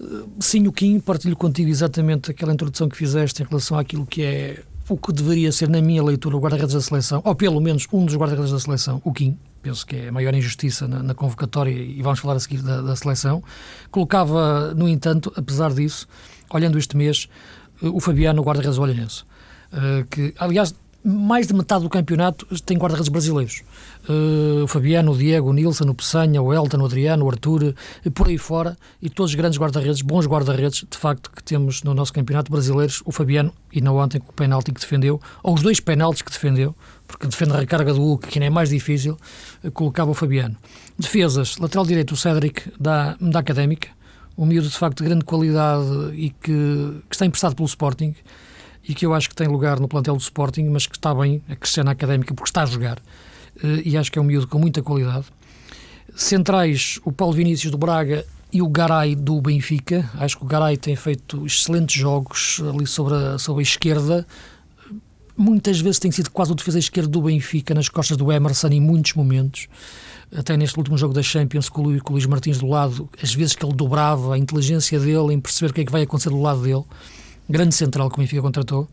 eh, 0.00 0.04
sim, 0.40 0.66
o 0.66 0.72
Kim, 0.72 0.98
partilho 0.98 1.36
contigo 1.36 1.68
exatamente 1.68 2.30
aquela 2.30 2.52
introdução 2.52 2.88
que 2.88 2.96
fizeste 2.96 3.42
em 3.42 3.46
relação 3.46 3.78
àquilo 3.78 4.06
que 4.06 4.22
é 4.22 4.62
o 4.88 4.96
que 4.96 5.12
deveria 5.12 5.50
ser, 5.50 5.68
na 5.68 5.82
minha 5.82 6.02
leitura, 6.02 6.36
o 6.36 6.40
guarda-redes 6.40 6.74
da 6.74 6.80
seleção, 6.80 7.20
ou 7.24 7.34
pelo 7.34 7.60
menos 7.60 7.86
um 7.92 8.04
dos 8.04 8.14
guarda-redes 8.14 8.52
da 8.52 8.60
seleção, 8.60 9.00
o 9.04 9.12
Kim, 9.12 9.36
penso 9.66 9.84
que 9.84 9.96
é 9.96 10.08
a 10.08 10.12
maior 10.12 10.32
injustiça 10.32 10.86
na, 10.86 11.02
na 11.02 11.12
convocatória 11.12 11.72
e 11.72 12.00
vamos 12.00 12.20
falar 12.20 12.34
a 12.36 12.40
seguir 12.40 12.62
da, 12.62 12.80
da, 12.80 12.94
seleção. 12.94 13.42
Colocava, 13.90 14.72
no 14.74 14.88
entanto, 14.88 15.32
apesar 15.34 15.74
disso, 15.74 16.06
olhando 16.50 16.78
este 16.78 16.96
mês, 16.96 17.28
eh, 17.82 17.88
o 17.88 17.98
Fabiano, 17.98 18.42
guarda-redes 18.42 18.78
olhanense, 18.78 19.24
eh, 19.72 20.06
que, 20.08 20.32
aliás, 20.38 20.72
mais 21.02 21.46
de 21.46 21.54
metade 21.54 21.84
do 21.84 21.88
campeonato 21.88 22.46
tem 22.62 22.76
guarda-redes 22.76 23.08
brasileiros. 23.08 23.62
Uh, 24.08 24.64
o 24.64 24.66
Fabiano, 24.66 25.12
o 25.12 25.16
Diego, 25.16 25.50
o 25.50 25.52
Nilson, 25.52 25.84
o 25.84 25.94
Peçanha, 25.94 26.42
o 26.42 26.52
Elton, 26.52 26.78
o 26.78 26.84
Adriano, 26.84 27.24
o 27.24 27.30
Arthur, 27.30 27.76
por 28.12 28.26
aí 28.26 28.36
fora, 28.36 28.76
e 29.00 29.08
todos 29.08 29.30
os 29.30 29.36
grandes 29.36 29.56
guarda-redes, 29.56 30.02
bons 30.02 30.26
guarda-redes, 30.26 30.84
de 30.90 30.98
facto, 30.98 31.30
que 31.30 31.44
temos 31.44 31.84
no 31.84 31.94
nosso 31.94 32.12
campeonato 32.12 32.50
brasileiros, 32.50 33.02
o 33.04 33.12
Fabiano, 33.12 33.52
e 33.72 33.80
não 33.80 33.96
ontem 33.96 34.20
com 34.20 34.30
o 34.30 34.34
penalti 34.34 34.72
que 34.72 34.80
defendeu, 34.80 35.20
ou 35.44 35.54
os 35.54 35.62
dois 35.62 35.78
penaltis 35.78 36.22
que 36.22 36.30
defendeu, 36.30 36.74
porque 37.06 37.26
defende 37.26 37.52
a 37.52 37.58
recarga 37.58 37.92
do 37.92 38.00
Hulk, 38.00 38.28
que 38.28 38.38
ainda 38.38 38.46
é 38.46 38.50
mais 38.50 38.70
difícil, 38.70 39.16
eh, 39.62 39.70
colocava 39.70 40.10
o 40.10 40.14
Fabiano. 40.14 40.56
Defesas, 40.98 41.56
lateral 41.58 41.86
direito, 41.86 42.12
o 42.12 42.16
Cédric, 42.16 42.70
da, 42.78 43.16
da 43.20 43.40
Académica, 43.40 43.88
um 44.36 44.44
miúdo 44.44 44.68
de 44.68 44.76
facto 44.76 45.02
de 45.02 45.08
grande 45.08 45.24
qualidade 45.24 45.86
e 46.14 46.30
que, 46.30 47.02
que 47.08 47.14
está 47.14 47.24
emprestado 47.24 47.54
pelo 47.54 47.66
Sporting, 47.66 48.14
e 48.88 48.94
que 48.94 49.04
eu 49.04 49.14
acho 49.14 49.28
que 49.28 49.34
tem 49.34 49.48
lugar 49.48 49.80
no 49.80 49.88
plantel 49.88 50.14
do 50.14 50.20
Sporting, 50.20 50.64
mas 50.64 50.86
que 50.86 50.96
está 50.96 51.14
bem 51.14 51.42
a 51.48 51.56
crescer 51.56 51.84
na 51.84 51.90
académica 51.92 52.34
porque 52.34 52.48
está 52.48 52.62
a 52.62 52.66
jogar. 52.66 52.98
Eh, 53.62 53.82
e 53.84 53.96
acho 53.96 54.10
que 54.12 54.18
é 54.18 54.22
um 54.22 54.24
miúdo 54.24 54.46
com 54.46 54.58
muita 54.58 54.82
qualidade. 54.82 55.26
Centrais, 56.14 56.98
o 57.04 57.12
Paulo 57.12 57.34
Vinícius 57.34 57.70
do 57.70 57.78
Braga 57.78 58.24
e 58.52 58.62
o 58.62 58.68
Garay 58.68 59.14
do 59.14 59.40
Benfica. 59.40 60.08
Acho 60.14 60.38
que 60.38 60.44
o 60.44 60.46
Garay 60.46 60.76
tem 60.76 60.96
feito 60.96 61.44
excelentes 61.44 61.96
jogos 61.96 62.62
ali 62.72 62.86
sobre 62.86 63.14
a, 63.14 63.38
sobre 63.38 63.60
a 63.60 63.62
esquerda. 63.62 64.26
Muitas 65.36 65.80
vezes 65.80 65.98
tem 65.98 66.10
sido 66.10 66.30
quase 66.30 66.52
o 66.52 66.54
defesa 66.54 66.78
esquerdo 66.78 67.10
do 67.10 67.22
Benfica 67.22 67.74
nas 67.74 67.88
costas 67.88 68.16
do 68.16 68.32
Emerson 68.32 68.68
em 68.68 68.80
muitos 68.80 69.12
momentos. 69.14 69.68
Até 70.34 70.56
neste 70.56 70.78
último 70.78 70.96
jogo 70.96 71.12
da 71.12 71.22
Champions 71.22 71.68
com 71.68 71.82
o 71.82 71.98
Luís 72.08 72.26
Martins 72.26 72.58
do 72.58 72.66
lado, 72.66 73.08
as 73.22 73.34
vezes 73.34 73.54
que 73.54 73.64
ele 73.64 73.74
dobrava 73.74 74.34
a 74.34 74.38
inteligência 74.38 74.98
dele 74.98 75.34
em 75.34 75.40
perceber 75.40 75.70
o 75.70 75.74
que 75.74 75.80
é 75.82 75.84
que 75.84 75.92
vai 75.92 76.02
acontecer 76.02 76.30
do 76.30 76.40
lado 76.40 76.62
dele 76.62 76.84
grande 77.48 77.74
central 77.74 78.10
que 78.10 78.16
o 78.16 78.20
Benfica 78.20 78.42
contratou. 78.42 78.88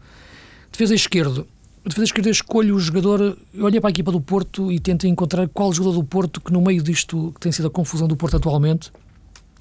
Defesa 0.72 0.94
esquerdo. 0.94 1.48
Defesa 1.86 2.06
esquerda 2.06 2.30
escolho 2.30 2.76
o 2.76 2.80
jogador. 2.80 3.38
Olhei 3.60 3.82
para 3.82 3.90
a 3.90 3.92
equipa 3.92 4.12
do 4.12 4.22
Porto 4.22 4.72
e 4.72 4.80
tentei 4.80 5.10
encontrar 5.10 5.48
qual 5.50 5.74
jogador 5.74 5.96
do 5.96 6.04
Porto 6.04 6.40
que, 6.40 6.52
no 6.52 6.62
meio 6.62 6.82
disto 6.82 7.32
que 7.34 7.42
tem 7.42 7.52
sido 7.52 7.68
a 7.68 7.72
confusão 7.72 8.08
do 8.08 8.16
Porto 8.16 8.38
atualmente, 8.38 8.92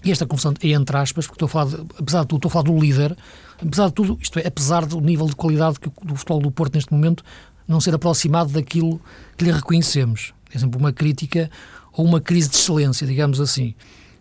e 0.05 0.11
esta 0.11 0.27
confusão 0.27 0.55
é 0.62 0.69
entre 0.69 0.97
aspas, 0.97 1.27
porque 1.27 1.45
estou 1.45 1.47
a 1.47 1.49
falar, 1.49 1.77
de, 1.77 1.87
apesar 1.99 2.23
de 2.23 2.29
tudo, 2.29 2.38
estou 2.38 2.49
a 2.49 2.53
falar 2.53 2.65
do 2.65 2.79
líder, 2.79 3.17
apesar 3.61 3.87
de 3.88 3.95
tudo, 3.95 4.19
isto 4.21 4.38
é, 4.38 4.47
apesar 4.47 4.85
do 4.85 5.01
nível 5.01 5.27
de 5.27 5.37
qualidade 5.37 5.79
que, 5.79 5.91
do 6.03 6.17
futebol 6.17 6.41
do 6.41 6.51
Porto 6.51 6.75
neste 6.75 6.93
momento 6.93 7.25
não 7.67 7.81
ser 7.81 7.95
aproximado 7.95 8.53
daquilo 8.53 9.01
que 9.37 9.45
lhe 9.45 9.53
reconhecemos. 9.53 10.35
É 10.53 10.59
sempre 10.59 10.79
uma 10.79 10.93
crítica 10.93 11.51
ou 11.93 12.05
uma 12.05 12.21
crise 12.21 12.49
de 12.49 12.57
excelência, 12.57 13.07
digamos 13.07 13.41
assim. 13.41 13.75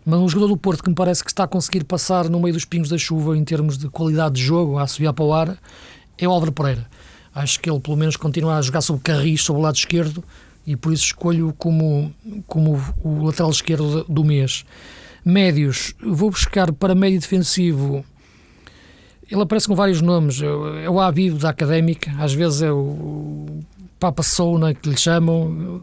Mas 0.04 0.18
um 0.18 0.28
jogador 0.28 0.48
do 0.48 0.56
Porto 0.56 0.82
que 0.82 0.88
me 0.88 0.94
parece 0.94 1.22
que 1.22 1.30
está 1.30 1.44
a 1.44 1.48
conseguir 1.48 1.84
passar 1.84 2.28
no 2.28 2.40
meio 2.40 2.54
dos 2.54 2.64
pingos 2.64 2.88
da 2.88 2.98
chuva 2.98 3.36
em 3.36 3.44
termos 3.44 3.78
de 3.78 3.88
qualidade 3.88 4.36
de 4.36 4.42
jogo, 4.42 4.78
a 4.78 4.86
subir 4.86 5.12
para 5.12 5.24
o 5.24 5.32
ar, 5.32 5.58
é 6.18 6.26
o 6.26 6.30
Álvaro 6.30 6.52
Pereira. 6.52 6.86
Acho 7.34 7.60
que 7.60 7.70
ele, 7.70 7.80
pelo 7.80 7.96
menos, 7.96 8.16
continua 8.16 8.56
a 8.56 8.62
jogar 8.62 8.80
sobre 8.80 9.02
carris, 9.02 9.42
sobre 9.42 9.60
o 9.60 9.64
lado 9.64 9.76
esquerdo, 9.76 10.22
e 10.66 10.76
por 10.76 10.92
isso 10.92 11.04
escolho 11.04 11.54
como, 11.56 12.12
como 12.46 12.80
o 13.02 13.24
lateral 13.24 13.50
esquerdo 13.50 14.04
do 14.08 14.24
mês. 14.24 14.64
Médios, 15.24 15.94
vou 16.02 16.30
buscar 16.30 16.72
para 16.72 16.94
médio 16.94 17.20
defensivo. 17.20 18.04
Ele 19.30 19.40
aparece 19.40 19.68
com 19.68 19.74
vários 19.74 20.00
nomes. 20.00 20.40
É 20.42 20.90
o 20.90 21.00
Habib 21.00 21.38
da 21.38 21.50
Académica, 21.50 22.12
às 22.18 22.34
vezes 22.34 22.62
é 22.62 22.72
o 22.72 23.60
Papa 23.98 24.22
Souna 24.22 24.74
que 24.74 24.88
lhe 24.88 24.96
chamam. 24.96 25.80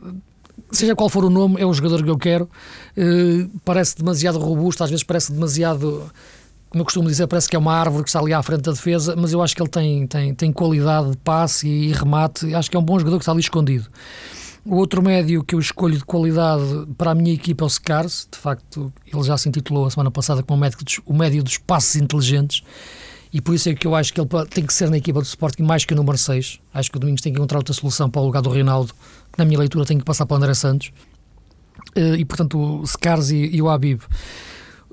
Seja 0.71 0.95
qual 0.95 1.09
for 1.09 1.25
o 1.25 1.29
nome, 1.29 1.59
é 1.59 1.65
o 1.65 1.73
jogador 1.73 2.03
que 2.03 2.09
eu 2.09 2.17
quero. 2.17 2.49
Uh, 2.95 3.49
parece 3.65 3.97
demasiado 3.97 4.37
robusto, 4.37 4.83
às 4.83 4.89
vezes 4.89 5.03
parece 5.03 5.31
demasiado 5.31 6.11
como 6.69 6.81
eu 6.81 6.85
costumo 6.85 7.07
dizer, 7.07 7.25
parece 7.25 7.49
que 7.49 7.55
é 7.55 7.59
uma 7.59 7.73
árvore 7.73 8.03
que 8.03 8.09
está 8.09 8.19
ali 8.19 8.31
à 8.31 8.43
frente 8.43 8.61
da 8.61 8.71
defesa, 8.71 9.15
mas 9.15 9.33
eu 9.33 9.41
acho 9.41 9.55
que 9.55 9.61
ele 9.61 9.69
tem, 9.69 10.05
tem, 10.05 10.35
tem 10.35 10.53
qualidade 10.53 11.09
de 11.11 11.17
passe 11.17 11.67
e 11.67 11.91
remate. 11.91 12.53
Acho 12.53 12.69
que 12.69 12.77
é 12.77 12.79
um 12.79 12.83
bom 12.83 12.99
jogador 12.99 13.17
que 13.17 13.23
está 13.23 13.31
ali 13.31 13.41
escondido. 13.41 13.87
O 14.69 14.75
outro 14.75 15.01
médio 15.01 15.43
que 15.43 15.55
eu 15.55 15.59
escolho 15.59 15.97
de 15.97 16.05
qualidade 16.05 16.63
para 16.95 17.09
a 17.09 17.15
minha 17.15 17.33
equipa 17.33 17.63
é 17.63 17.65
o 17.65 17.69
Scars. 17.69 18.27
De 18.31 18.37
facto, 18.37 18.93
ele 19.11 19.23
já 19.23 19.35
se 19.35 19.49
intitulou 19.49 19.87
a 19.87 19.89
semana 19.89 20.11
passada 20.11 20.43
como 20.43 20.63
o 21.07 21.13
médio 21.15 21.43
dos 21.43 21.57
passes 21.57 21.99
inteligentes. 21.99 22.61
E 23.33 23.41
por 23.41 23.55
isso 23.55 23.67
é 23.67 23.73
que 23.73 23.87
eu 23.87 23.95
acho 23.95 24.13
que 24.13 24.21
ele 24.21 24.29
tem 24.47 24.63
que 24.63 24.71
ser 24.71 24.87
na 24.91 24.97
equipa 24.97 25.21
do 25.21 25.25
Sporting 25.25 25.63
mais 25.63 25.85
que 25.85 25.93
o 25.93 25.97
número 25.97 26.19
6. 26.19 26.59
Acho 26.71 26.91
que 26.91 26.97
o 26.97 26.99
Domingos 26.99 27.21
tem 27.21 27.33
que 27.33 27.39
encontrar 27.39 27.57
outra 27.57 27.73
solução 27.73 28.11
para 28.11 28.21
o 28.21 28.25
lugar 28.25 28.43
do 28.43 28.49
Reinaldo, 28.51 28.93
que 29.33 29.39
na 29.39 29.45
minha 29.45 29.57
leitura 29.57 29.85
tem 29.85 29.97
que 29.97 30.05
passar 30.05 30.27
para 30.27 30.35
o 30.35 30.37
André 30.37 30.53
Santos. 30.53 30.91
Eh, 31.95 32.17
e 32.17 32.25
portanto, 32.25 32.59
o 32.59 32.85
Scars 32.85 33.31
e, 33.31 33.49
e 33.55 33.59
o 33.63 33.69
Habib. 33.69 34.01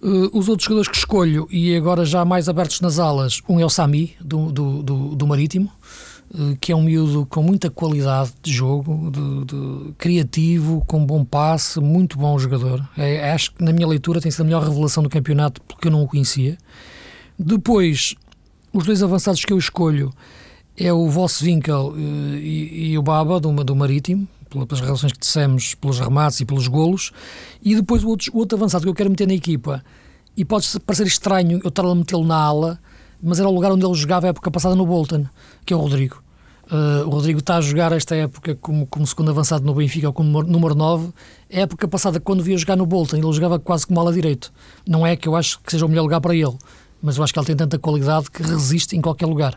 Uh, 0.02 0.30
os 0.32 0.48
outros 0.48 0.64
jogadores 0.64 0.88
que 0.88 0.96
escolho, 0.96 1.46
e 1.50 1.76
agora 1.76 2.04
já 2.04 2.24
mais 2.24 2.48
abertos 2.48 2.80
nas 2.80 2.98
alas, 2.98 3.42
um 3.46 3.60
é 3.60 3.64
o 3.64 3.70
Sami, 3.70 4.14
do, 4.20 4.50
do, 4.50 4.82
do, 4.82 5.16
do 5.16 5.26
Marítimo, 5.26 5.70
que 6.60 6.72
é 6.72 6.76
um 6.76 6.82
miúdo 6.82 7.26
com 7.26 7.42
muita 7.42 7.70
qualidade 7.70 8.32
de 8.42 8.52
jogo, 8.52 9.10
de, 9.10 9.44
de, 9.44 9.92
criativo, 9.94 10.84
com 10.86 11.04
bom 11.04 11.24
passe, 11.24 11.80
muito 11.80 12.18
bom 12.18 12.38
jogador. 12.38 12.86
É, 12.96 13.32
acho 13.32 13.52
que 13.52 13.64
na 13.64 13.72
minha 13.72 13.86
leitura 13.86 14.20
tem 14.20 14.30
sido 14.30 14.42
a 14.42 14.44
melhor 14.44 14.62
revelação 14.62 15.02
do 15.02 15.08
campeonato, 15.08 15.60
porque 15.62 15.88
eu 15.88 15.92
não 15.92 16.02
o 16.02 16.08
conhecia. 16.08 16.58
Depois, 17.38 18.14
os 18.72 18.84
dois 18.84 19.02
avançados 19.02 19.44
que 19.44 19.52
eu 19.52 19.58
escolho 19.58 20.10
é 20.76 20.92
o 20.92 21.08
Voss 21.08 21.40
Winkel 21.40 21.92
uh, 21.92 21.98
e, 21.98 22.90
e, 22.90 22.98
o 22.98 23.02
Baba, 23.02 23.40
do, 23.40 23.52
do 23.64 23.76
Marítimo, 23.76 24.28
pelas 24.50 24.80
relações 24.80 25.12
que 25.12 25.18
dissemos, 25.18 25.74
pelos 25.74 25.98
remates 25.98 26.40
e 26.40 26.44
pelos 26.44 26.68
golos, 26.68 27.12
e 27.62 27.74
depois 27.74 28.04
o 28.04 28.08
outro, 28.08 28.30
o 28.34 28.38
outro 28.38 28.56
avançado 28.56 28.84
que 28.84 28.88
eu 28.88 28.94
quero 28.94 29.10
meter 29.10 29.26
na 29.26 29.34
equipa, 29.34 29.82
e 30.36 30.44
pode 30.44 30.68
parecer 30.80 31.06
estranho 31.06 31.60
eu 31.64 31.68
estar 31.68 31.84
a 31.84 31.94
metê-lo 31.94 32.24
na 32.24 32.36
ala, 32.36 32.78
mas 33.22 33.38
era 33.38 33.48
o 33.48 33.52
lugar 33.52 33.72
onde 33.72 33.84
ele 33.84 33.94
jogava 33.94 34.26
a 34.26 34.30
época 34.30 34.50
passada 34.50 34.74
no 34.74 34.86
Bolton, 34.86 35.26
que 35.64 35.72
é 35.72 35.76
o 35.76 35.80
Rodrigo. 35.80 36.22
Uh, 36.70 37.06
o 37.06 37.10
Rodrigo 37.10 37.38
está 37.38 37.58
a 37.58 37.60
jogar 37.60 37.92
esta 37.92 38.16
época 38.16 38.56
como, 38.56 38.86
como 38.86 39.06
segundo 39.06 39.30
avançado 39.30 39.64
no 39.64 39.72
Benfica 39.72 40.08
ou 40.08 40.12
como 40.12 40.42
número 40.42 40.74
9. 40.74 41.12
A 41.52 41.60
época 41.60 41.86
passada, 41.86 42.18
quando 42.18 42.42
via 42.42 42.56
jogar 42.58 42.76
no 42.76 42.84
Bolton, 42.84 43.16
ele 43.16 43.32
jogava 43.32 43.58
quase 43.58 43.86
como 43.86 44.00
ala 44.00 44.12
direito. 44.12 44.52
Não 44.86 45.06
é 45.06 45.14
que 45.14 45.28
eu 45.28 45.36
acho 45.36 45.60
que 45.60 45.70
seja 45.70 45.86
o 45.86 45.88
melhor 45.88 46.02
lugar 46.02 46.20
para 46.20 46.34
ele, 46.34 46.56
mas 47.00 47.16
eu 47.16 47.24
acho 47.24 47.32
que 47.32 47.38
ele 47.38 47.46
tem 47.46 47.56
tanta 47.56 47.78
qualidade 47.78 48.30
que 48.30 48.42
resiste 48.42 48.96
em 48.96 49.00
qualquer 49.00 49.26
lugar. 49.26 49.56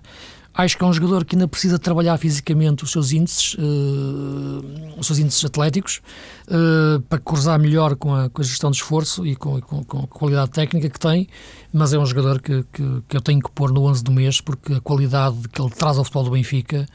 Acho 0.60 0.78
que 0.78 0.84
é 0.84 0.88
um 0.88 0.92
jogador 0.92 1.24
que 1.24 1.38
ainda 1.38 1.48
precisa 1.48 1.80
trabalhar 1.80 2.18
fisicamente 2.18 2.84
os 2.84 2.92
seus 2.92 3.14
índices, 3.14 3.54
uh, 3.54 4.98
os 4.98 5.08
seus 5.08 5.18
índices 5.18 5.46
atléticos, 5.46 6.02
uh, 6.50 7.00
para 7.04 7.18
cruzar 7.18 7.58
melhor 7.58 7.96
com 7.96 8.14
a, 8.14 8.30
com 8.30 8.42
a, 8.42 8.44
gestão 8.44 8.70
de 8.70 8.76
esforço 8.76 9.26
e 9.26 9.38
com, 9.38 9.62
com, 9.62 9.86
com, 9.86 10.00
a 10.00 10.08
qualidade 10.08 10.52
técnica 10.52 10.90
que 10.90 11.00
tem, 11.00 11.30
mas 11.72 11.94
é 11.94 11.98
um 11.98 12.06
jogador 12.06 12.42
que, 12.42 12.66
que, 12.74 12.84
que, 13.08 13.16
eu 13.16 13.22
tenho 13.22 13.40
que 13.40 13.50
pôr 13.52 13.72
no 13.72 13.86
11 13.86 14.04
do 14.04 14.12
mês, 14.12 14.42
porque 14.42 14.74
a 14.74 14.82
qualidade 14.82 15.38
que 15.48 15.62
ele 15.62 15.72
traz 15.72 15.98
ao 15.98 16.04
futebol 16.04 16.26
do 16.26 16.32
Benfica, 16.32 16.86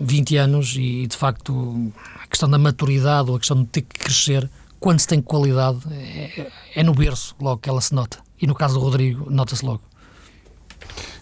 20 0.00 0.36
anos, 0.36 0.74
e 0.76 1.06
de 1.06 1.16
facto 1.16 1.92
a 2.20 2.26
questão 2.26 2.50
da 2.50 2.58
maturidade 2.58 3.30
ou 3.30 3.36
a 3.36 3.38
questão 3.38 3.62
de 3.62 3.68
ter 3.68 3.82
que 3.82 3.96
crescer, 3.96 4.50
quando 4.80 4.98
se 4.98 5.06
tem 5.06 5.22
qualidade, 5.22 5.78
é, 5.92 6.50
é 6.74 6.82
no 6.82 6.94
berço 6.94 7.36
logo 7.40 7.58
que 7.60 7.68
ela 7.68 7.80
se 7.80 7.94
nota. 7.94 8.18
E 8.42 8.44
no 8.44 8.56
caso 8.56 8.74
do 8.74 8.80
Rodrigo, 8.80 9.30
nota-se 9.30 9.64
logo. 9.64 9.85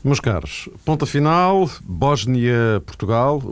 Meus 0.02 0.20
caros, 0.20 0.68
ponta 0.84 1.06
final, 1.06 1.68
Bósnia-Portugal, 1.82 3.42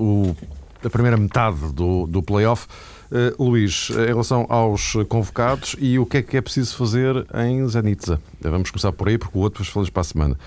a 0.84 0.90
primeira 0.90 1.16
metade 1.16 1.72
do, 1.72 2.06
do 2.06 2.22
play-off. 2.22 2.66
Uh, 3.10 3.44
Luís, 3.44 3.90
em 3.90 4.06
relação 4.06 4.46
aos 4.48 4.94
convocados 5.06 5.76
e 5.78 5.98
o 5.98 6.06
que 6.06 6.16
é 6.16 6.22
que 6.22 6.36
é 6.36 6.40
preciso 6.40 6.74
fazer 6.76 7.26
em 7.44 7.66
Zanitza? 7.68 8.18
Vamos 8.40 8.70
começar 8.70 8.90
por 8.90 9.06
aí, 9.06 9.18
porque 9.18 9.36
o 9.36 9.40
outro 9.42 9.62
falamos 9.64 9.90
para 9.90 10.00
a 10.00 10.04
semana. 10.04 10.38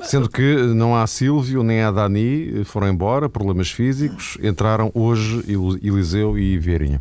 Sendo 0.00 0.28
que 0.28 0.56
não 0.74 0.94
há 0.94 1.06
Silvio 1.06 1.62
nem 1.62 1.82
há 1.82 1.90
Dani, 1.90 2.64
foram 2.64 2.88
embora, 2.88 3.28
problemas 3.28 3.70
físicos, 3.70 4.36
entraram 4.42 4.90
hoje 4.92 5.44
Eliseu 5.82 6.38
e 6.38 6.58
Vieirinha. 6.58 7.00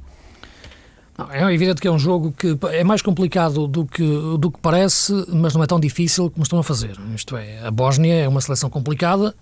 É 1.30 1.54
evidente 1.54 1.80
que 1.80 1.88
é 1.88 1.92
um 1.92 2.00
jogo 2.00 2.34
que 2.34 2.58
é 2.72 2.84
mais 2.84 3.02
complicado 3.02 3.68
do 3.68 3.86
que, 3.86 4.04
do 4.38 4.52
que 4.52 4.60
parece, 4.60 5.14
mas 5.30 5.56
não 5.56 5.64
é 5.64 5.68
tão 5.68 5.80
difícil 5.80 6.30
como 6.30 6.44
estão 6.44 6.60
a 6.60 6.64
fazer. 6.64 7.00
Isto 7.16 7.38
é, 7.38 7.66
a 7.66 7.72
Bósnia 7.72 8.14
é 8.16 8.28
uma 8.28 8.42
seleção 8.42 8.70
complicada, 8.70 9.34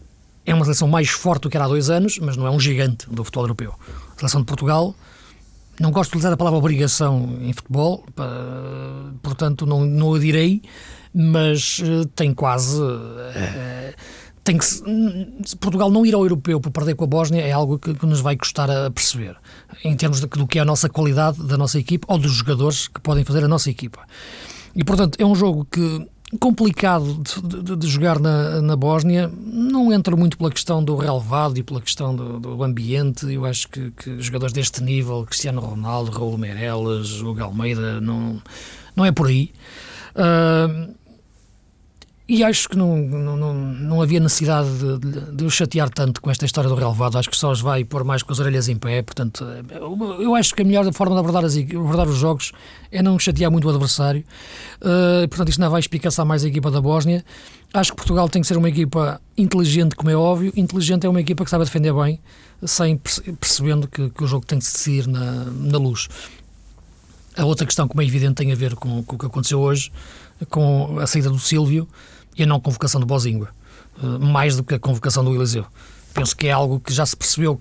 é 0.46 0.54
uma 0.54 0.64
seleção 0.66 0.88
mais 0.88 1.10
forte 1.10 1.44
do 1.44 1.50
que 1.50 1.58
era 1.58 1.66
há 1.66 1.68
dois 1.68 1.90
anos, 1.90 2.20
mas 2.20 2.38
não 2.38 2.46
é 2.46 2.52
um 2.52 2.60
gigante 2.60 3.10
do 3.10 3.24
futebol 3.24 3.46
europeu. 3.46 3.74
A 4.16 4.20
seleção 4.20 4.42
de 4.42 4.46
Portugal, 4.46 4.94
não 5.80 5.90
gosto 5.90 6.12
de 6.12 6.18
utilizar 6.18 6.34
a 6.34 6.38
palavra 6.38 6.60
obrigação 6.60 7.38
em 7.42 7.52
futebol, 7.54 8.06
portanto 9.24 9.66
não, 9.66 9.84
não 9.84 10.14
a 10.14 10.20
direi, 10.20 10.62
mas 11.14 11.82
eh, 11.84 12.08
tem 12.16 12.34
quase. 12.34 12.82
É, 13.36 13.96
tem 14.44 14.58
que 14.58 14.66
se 14.66 14.84
Portugal 15.60 15.90
não 15.90 16.06
ir 16.06 16.14
ao 16.14 16.22
europeu 16.22 16.60
por 16.60 16.72
perder 16.72 16.96
com 16.96 17.06
a 17.06 17.08
Bósnia 17.08 17.42
é 17.42 17.52
algo 17.52 17.80
que, 17.80 17.94
que 17.94 18.06
nos 18.06 18.20
vai 18.20 18.36
custar 18.36 18.70
a 18.70 18.92
perceber 18.92 19.36
em 19.84 19.96
termos 19.96 20.20
de, 20.20 20.28
do 20.28 20.46
que 20.46 20.60
é 20.60 20.62
a 20.62 20.66
nossa 20.66 20.90
qualidade 20.90 21.42
da 21.44 21.58
nossa 21.58 21.80
equipa 21.80 22.06
ou 22.12 22.18
dos 22.18 22.34
jogadores 22.34 22.88
que 22.88 23.00
podem 23.00 23.24
fazer 23.24 23.44
a 23.44 23.48
nossa 23.48 23.70
equipa. 23.70 24.02
E 24.76 24.84
portanto 24.84 25.18
é 25.20 25.26
um 25.26 25.36
jogo 25.36 25.66
que 25.72 26.08
complicado 26.40 27.22
de, 27.22 27.64
de, 27.64 27.76
de 27.76 27.88
jogar 27.88 28.20
na, 28.20 28.62
na 28.62 28.76
Bósnia, 28.76 29.32
não 29.46 29.94
entra 29.94 30.16
muito 30.16 30.38
pela 30.38 30.50
questão 30.50 30.84
do 30.84 30.96
relevado 30.96 31.58
e 31.58 31.64
pela 31.64 31.82
questão 31.82 32.16
do, 32.16 32.40
do 32.40 32.64
ambiente. 32.64 33.32
Eu 33.32 33.46
acho 33.46 33.68
que, 33.70 33.92
que, 33.92 34.20
jogadores 34.20 34.54
deste 34.54 34.82
nível, 34.82 35.26
Cristiano 35.26 35.62
Ronaldo, 35.62 36.12
Raul 36.12 36.38
Meireles, 36.38 37.22
o 37.22 37.40
Almeida, 37.42 38.02
não, 38.02 38.42
não 38.96 39.06
é 39.06 39.12
por 39.12 39.28
aí. 39.28 39.52
Uh, 40.16 40.94
e 42.34 42.44
acho 42.44 42.68
que 42.68 42.76
não, 42.76 42.98
não, 42.98 43.54
não 43.54 44.02
havia 44.02 44.20
necessidade 44.20 44.68
de, 44.68 45.36
de, 45.36 45.46
o 45.46 45.52
chatear 45.52 45.88
tanto 45.88 46.20
com 46.20 46.32
esta 46.32 46.48
história 46.48 46.68
do 46.68 46.74
relevado. 46.74 47.16
Acho 47.16 47.30
que 47.30 47.38
só 47.38 47.52
os 47.52 47.62
vai 47.62 47.84
pôr 47.84 48.04
mais 48.04 48.24
com 48.24 48.34
as 48.34 48.40
orelhas 48.40 48.68
em 48.68 48.76
pé. 48.76 49.04
Portanto, 49.04 49.46
eu 50.20 50.34
acho 50.34 50.56
que 50.56 50.64
a 50.64 50.66
melhor 50.66 50.92
forma 50.94 51.14
de 51.14 51.20
abordar, 51.20 51.46
as, 51.46 51.56
abordar 51.56 52.08
os 52.08 52.18
jogos 52.18 52.52
é 52.92 53.04
não 53.04 53.20
chatear 53.20 53.52
muito 53.52 53.68
o 53.68 53.70
adversário. 53.70 54.24
Uh, 54.82 55.28
portanto, 55.28 55.50
isto 55.50 55.62
não 55.62 55.70
vai 55.70 55.80
espicaçar 55.80 56.26
mais 56.26 56.44
a 56.44 56.48
equipa 56.48 56.72
da 56.72 56.82
Bósnia. 56.82 57.24
Acho 57.72 57.92
que 57.92 57.98
Portugal 57.98 58.28
tem 58.28 58.42
que 58.42 58.48
ser 58.48 58.58
uma 58.58 58.70
equipa 58.70 59.22
inteligente, 59.38 59.96
como 59.96 60.10
é 60.10 60.16
óbvio. 60.16 60.52
Inteligente 60.56 61.06
é 61.06 61.10
uma 61.10 61.22
equipa 61.22 61.44
que 61.44 61.52
sabe 61.52 61.66
defender 61.66 61.94
bem, 61.94 62.20
sem 62.66 62.98
percebendo 63.40 63.88
que, 63.88 64.10
que 64.10 64.24
o 64.24 64.28
jogo 64.28 64.44
tem 64.44 64.58
que 64.58 64.66
se 64.66 64.74
decidir 64.74 65.08
na, 65.08 65.46
na 65.46 65.78
luz. 65.78 66.08
A 67.38 67.46
outra 67.46 67.64
questão, 67.68 67.88
como 67.88 68.02
é 68.02 68.06
evidente, 68.06 68.34
tem 68.34 68.52
a 68.52 68.56
ver 68.56 68.74
com, 68.74 69.04
com 69.04 69.18
o 69.18 69.20
que 69.20 69.26
aconteceu 69.28 69.60
hoje, 69.60 69.92
com 70.50 70.98
a 71.00 71.06
saída 71.06 71.30
do 71.30 71.38
Sílvio 71.38 71.88
e 72.38 72.44
a 72.44 72.46
não 72.46 72.60
convocação 72.60 73.00
do 73.00 73.08
Bozingua, 73.08 73.50
eh, 74.02 74.18
mais 74.20 74.56
do 74.56 74.64
que 74.64 74.74
a 74.74 74.80
convocação 74.80 75.24
do 75.24 75.34
Eliseu. 75.34 75.66
Penso 76.14 76.36
que 76.36 76.48
é 76.48 76.52
algo 76.52 76.80
que 76.80 76.94
já 76.94 77.06
se 77.06 77.16
percebeu 77.16 77.60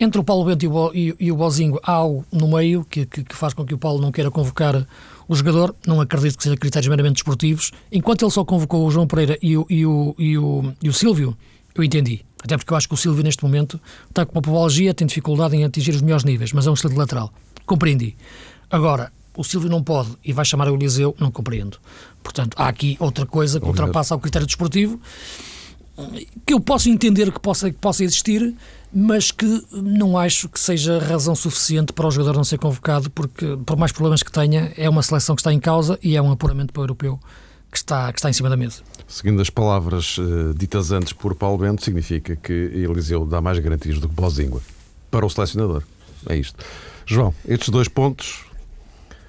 entre 0.00 0.20
o 0.20 0.24
Paulo 0.24 0.44
Bento 0.44 0.62
e 0.64 0.68
o, 0.68 1.16
e 1.18 1.32
o 1.32 1.38
há 1.82 1.92
algo 1.92 2.24
no 2.32 2.48
meio 2.48 2.84
que, 2.84 3.04
que, 3.04 3.24
que, 3.24 3.34
faz 3.34 3.52
com 3.52 3.64
que 3.64 3.74
o 3.74 3.78
Paulo 3.78 4.00
não 4.00 4.12
queira 4.12 4.30
convocar 4.30 4.86
o 5.26 5.34
jogador. 5.34 5.74
Não 5.86 6.00
acredito 6.00 6.36
que 6.36 6.44
seja 6.44 6.56
critérios 6.56 6.88
meramente 6.88 7.14
desportivos. 7.14 7.72
Enquanto 7.90 8.24
ele 8.24 8.30
só 8.30 8.44
convocou 8.44 8.86
o 8.86 8.90
João 8.90 9.06
Pereira 9.06 9.36
e 9.42 9.56
o, 9.56 9.66
e 9.68 9.84
o, 9.84 10.14
e 10.16 10.38
o, 10.38 10.72
e 10.82 10.88
o 10.88 10.92
Silvio, 10.92 11.36
eu 11.74 11.82
entendi. 11.82 12.24
Até 12.42 12.56
porque 12.56 12.72
eu 12.72 12.76
acho 12.76 12.86
que 12.86 12.94
o 12.94 12.96
Silvio, 12.96 13.24
neste 13.24 13.42
momento, 13.42 13.80
está 14.08 14.24
com 14.24 14.32
uma 14.36 14.42
pobologia, 14.42 14.94
tem 14.94 15.06
dificuldade 15.06 15.56
em 15.56 15.64
atingir 15.64 15.90
os 15.90 16.02
melhores 16.02 16.24
níveis, 16.24 16.52
mas 16.52 16.66
é 16.66 16.70
um 16.70 16.74
excelente 16.74 16.96
lateral. 16.96 17.32
Compreendi. 17.66 18.16
Agora, 18.70 19.12
o 19.38 19.44
Silvio 19.44 19.70
não 19.70 19.80
pode 19.80 20.10
e 20.24 20.32
vai 20.32 20.44
chamar 20.44 20.68
o 20.68 20.74
Eliseu, 20.74 21.14
não 21.16 21.30
compreendo. 21.30 21.78
Portanto, 22.24 22.56
há 22.58 22.66
aqui 22.66 22.96
outra 22.98 23.24
coisa 23.24 23.60
que 23.60 23.66
ultrapassa 23.66 24.16
o 24.16 24.18
critério 24.18 24.44
desportivo, 24.44 25.00
que 26.44 26.52
eu 26.52 26.58
posso 26.58 26.88
entender 26.88 27.30
que 27.30 27.38
possa, 27.38 27.70
que 27.70 27.78
possa 27.78 28.02
existir, 28.02 28.52
mas 28.92 29.30
que 29.30 29.62
não 29.70 30.18
acho 30.18 30.48
que 30.48 30.58
seja 30.58 30.98
razão 30.98 31.36
suficiente 31.36 31.92
para 31.92 32.08
o 32.08 32.10
jogador 32.10 32.36
não 32.36 32.42
ser 32.42 32.58
convocado, 32.58 33.08
porque, 33.10 33.56
por 33.64 33.76
mais 33.76 33.92
problemas 33.92 34.24
que 34.24 34.32
tenha, 34.32 34.72
é 34.76 34.90
uma 34.90 35.04
seleção 35.04 35.36
que 35.36 35.40
está 35.40 35.52
em 35.52 35.60
causa 35.60 35.96
e 36.02 36.16
é 36.16 36.22
um 36.22 36.32
apuramento 36.32 36.72
para 36.72 36.80
o 36.80 36.84
europeu 36.84 37.20
que 37.70 37.76
está, 37.76 38.12
que 38.12 38.18
está 38.18 38.28
em 38.28 38.32
cima 38.32 38.48
da 38.48 38.56
mesa. 38.56 38.82
Seguindo 39.06 39.40
as 39.40 39.50
palavras 39.50 40.18
uh, 40.18 40.52
ditas 40.52 40.90
antes 40.90 41.12
por 41.12 41.36
Paulo 41.36 41.58
Bento, 41.58 41.84
significa 41.84 42.34
que 42.34 42.52
Eliseu 42.52 43.24
dá 43.24 43.40
mais 43.40 43.60
garantias 43.60 44.00
do 44.00 44.08
que 44.08 44.14
Bozingua 44.16 44.60
para 45.12 45.24
o 45.24 45.30
selecionador. 45.30 45.84
É 46.28 46.36
isto. 46.36 46.58
João, 47.06 47.32
estes 47.46 47.68
dois 47.68 47.86
pontos 47.86 48.47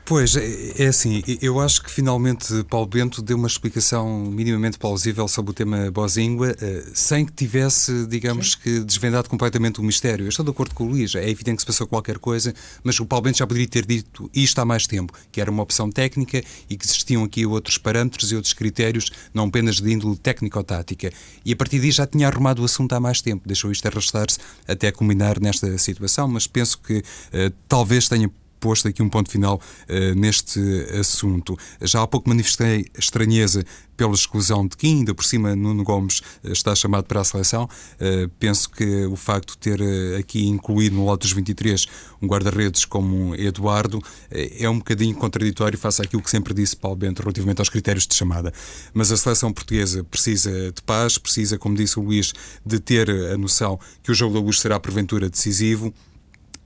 Pois, 0.09 0.35
é, 0.35 0.85
é 0.85 0.87
assim, 0.87 1.21
eu 1.39 1.59
acho 1.59 1.83
que 1.83 1.91
finalmente 1.91 2.63
Paulo 2.63 2.87
Bento 2.87 3.21
deu 3.21 3.37
uma 3.37 3.45
explicação 3.45 4.25
minimamente 4.25 4.79
plausível 4.79 5.27
sobre 5.27 5.51
o 5.51 5.53
tema 5.53 5.91
Bozingua, 5.91 6.55
eh, 6.59 6.83
sem 6.95 7.23
que 7.23 7.31
tivesse, 7.31 8.07
digamos 8.07 8.53
Sim. 8.53 8.57
que, 8.63 8.79
desvendado 8.79 9.29
completamente 9.29 9.79
o 9.79 9.83
mistério. 9.83 10.25
Eu 10.25 10.29
estou 10.29 10.43
de 10.43 10.49
acordo 10.49 10.73
com 10.73 10.85
o 10.85 10.87
Luís, 10.87 11.13
é 11.13 11.29
evidente 11.29 11.57
que 11.57 11.61
se 11.61 11.67
passou 11.67 11.85
qualquer 11.85 12.17
coisa, 12.17 12.55
mas 12.83 12.99
o 12.99 13.05
Paulo 13.05 13.25
Bento 13.25 13.37
já 13.37 13.45
poderia 13.45 13.67
ter 13.67 13.85
dito 13.85 14.27
isto 14.33 14.57
há 14.57 14.65
mais 14.65 14.87
tempo, 14.87 15.13
que 15.31 15.39
era 15.39 15.51
uma 15.51 15.61
opção 15.61 15.91
técnica 15.91 16.41
e 16.67 16.75
que 16.75 16.87
existiam 16.87 17.23
aqui 17.23 17.45
outros 17.45 17.77
parâmetros 17.77 18.31
e 18.31 18.35
outros 18.35 18.53
critérios, 18.53 19.11
não 19.31 19.45
apenas 19.45 19.79
de 19.79 19.93
índole 19.93 20.17
técnico-tática. 20.17 21.13
E 21.45 21.53
a 21.53 21.55
partir 21.55 21.79
daí 21.79 21.91
já 21.91 22.07
tinha 22.07 22.27
arrumado 22.27 22.63
o 22.63 22.65
assunto 22.65 22.93
há 22.93 22.99
mais 22.99 23.21
tempo, 23.21 23.47
deixou 23.47 23.71
isto 23.71 23.85
arrastar-se 23.85 24.39
até 24.67 24.91
culminar 24.91 25.39
nesta 25.39 25.77
situação, 25.77 26.27
mas 26.27 26.47
penso 26.47 26.79
que 26.79 26.97
uh, 26.97 27.53
talvez 27.67 28.09
tenha 28.09 28.27
posto 28.59 28.87
aqui 28.87 29.01
um 29.01 29.09
ponto 29.09 29.29
final 29.29 29.59
uh, 29.89 30.15
neste 30.15 30.59
assunto. 30.99 31.57
Já 31.81 32.03
há 32.03 32.07
pouco 32.07 32.29
manifestei 32.29 32.85
estranheza 32.97 33.63
pela 33.97 34.13
exclusão 34.13 34.65
de 34.65 34.77
Kim, 34.77 34.99
ainda 34.99 35.13
por 35.13 35.25
cima 35.25 35.55
Nuno 35.55 35.83
Gomes 35.83 36.19
uh, 36.19 36.51
está 36.51 36.75
chamado 36.75 37.05
para 37.05 37.21
a 37.21 37.23
seleção. 37.23 37.63
Uh, 37.95 38.29
penso 38.39 38.69
que 38.69 39.05
o 39.05 39.15
facto 39.15 39.51
de 39.51 39.57
ter 39.57 39.79
aqui 40.17 40.47
incluído 40.47 40.95
no 40.95 41.05
lote 41.05 41.21
dos 41.21 41.31
23 41.31 41.87
um 42.21 42.27
guarda-redes 42.27 42.83
como 42.83 43.33
Eduardo 43.35 44.03
é 44.29 44.69
um 44.69 44.79
bocadinho 44.79 45.15
contraditório 45.15 45.77
face 45.77 46.01
àquilo 46.01 46.21
que 46.21 46.29
sempre 46.29 46.53
disse 46.53 46.75
Paulo 46.75 46.97
Bento 46.97 47.21
relativamente 47.21 47.59
aos 47.59 47.69
critérios 47.69 48.05
de 48.05 48.13
chamada. 48.13 48.53
Mas 48.93 49.09
a 49.09 49.15
seleção 49.15 49.53
portuguesa 49.53 50.03
precisa 50.03 50.51
de 50.71 50.81
paz, 50.81 51.17
precisa, 51.17 51.57
como 51.57 51.75
disse 51.75 51.97
o 51.97 52.03
Luís, 52.03 52.33
de 52.65 52.77
ter 52.79 53.09
a 53.09 53.37
noção 53.37 53.79
que 54.03 54.11
o 54.11 54.13
jogo 54.13 54.33
da 54.33 54.41
luz 54.41 54.59
será 54.59 54.77
porventura 54.79 55.29
decisivo 55.29 55.93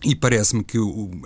e 0.04 0.16
parece-me 0.16 0.64
que 0.64 0.78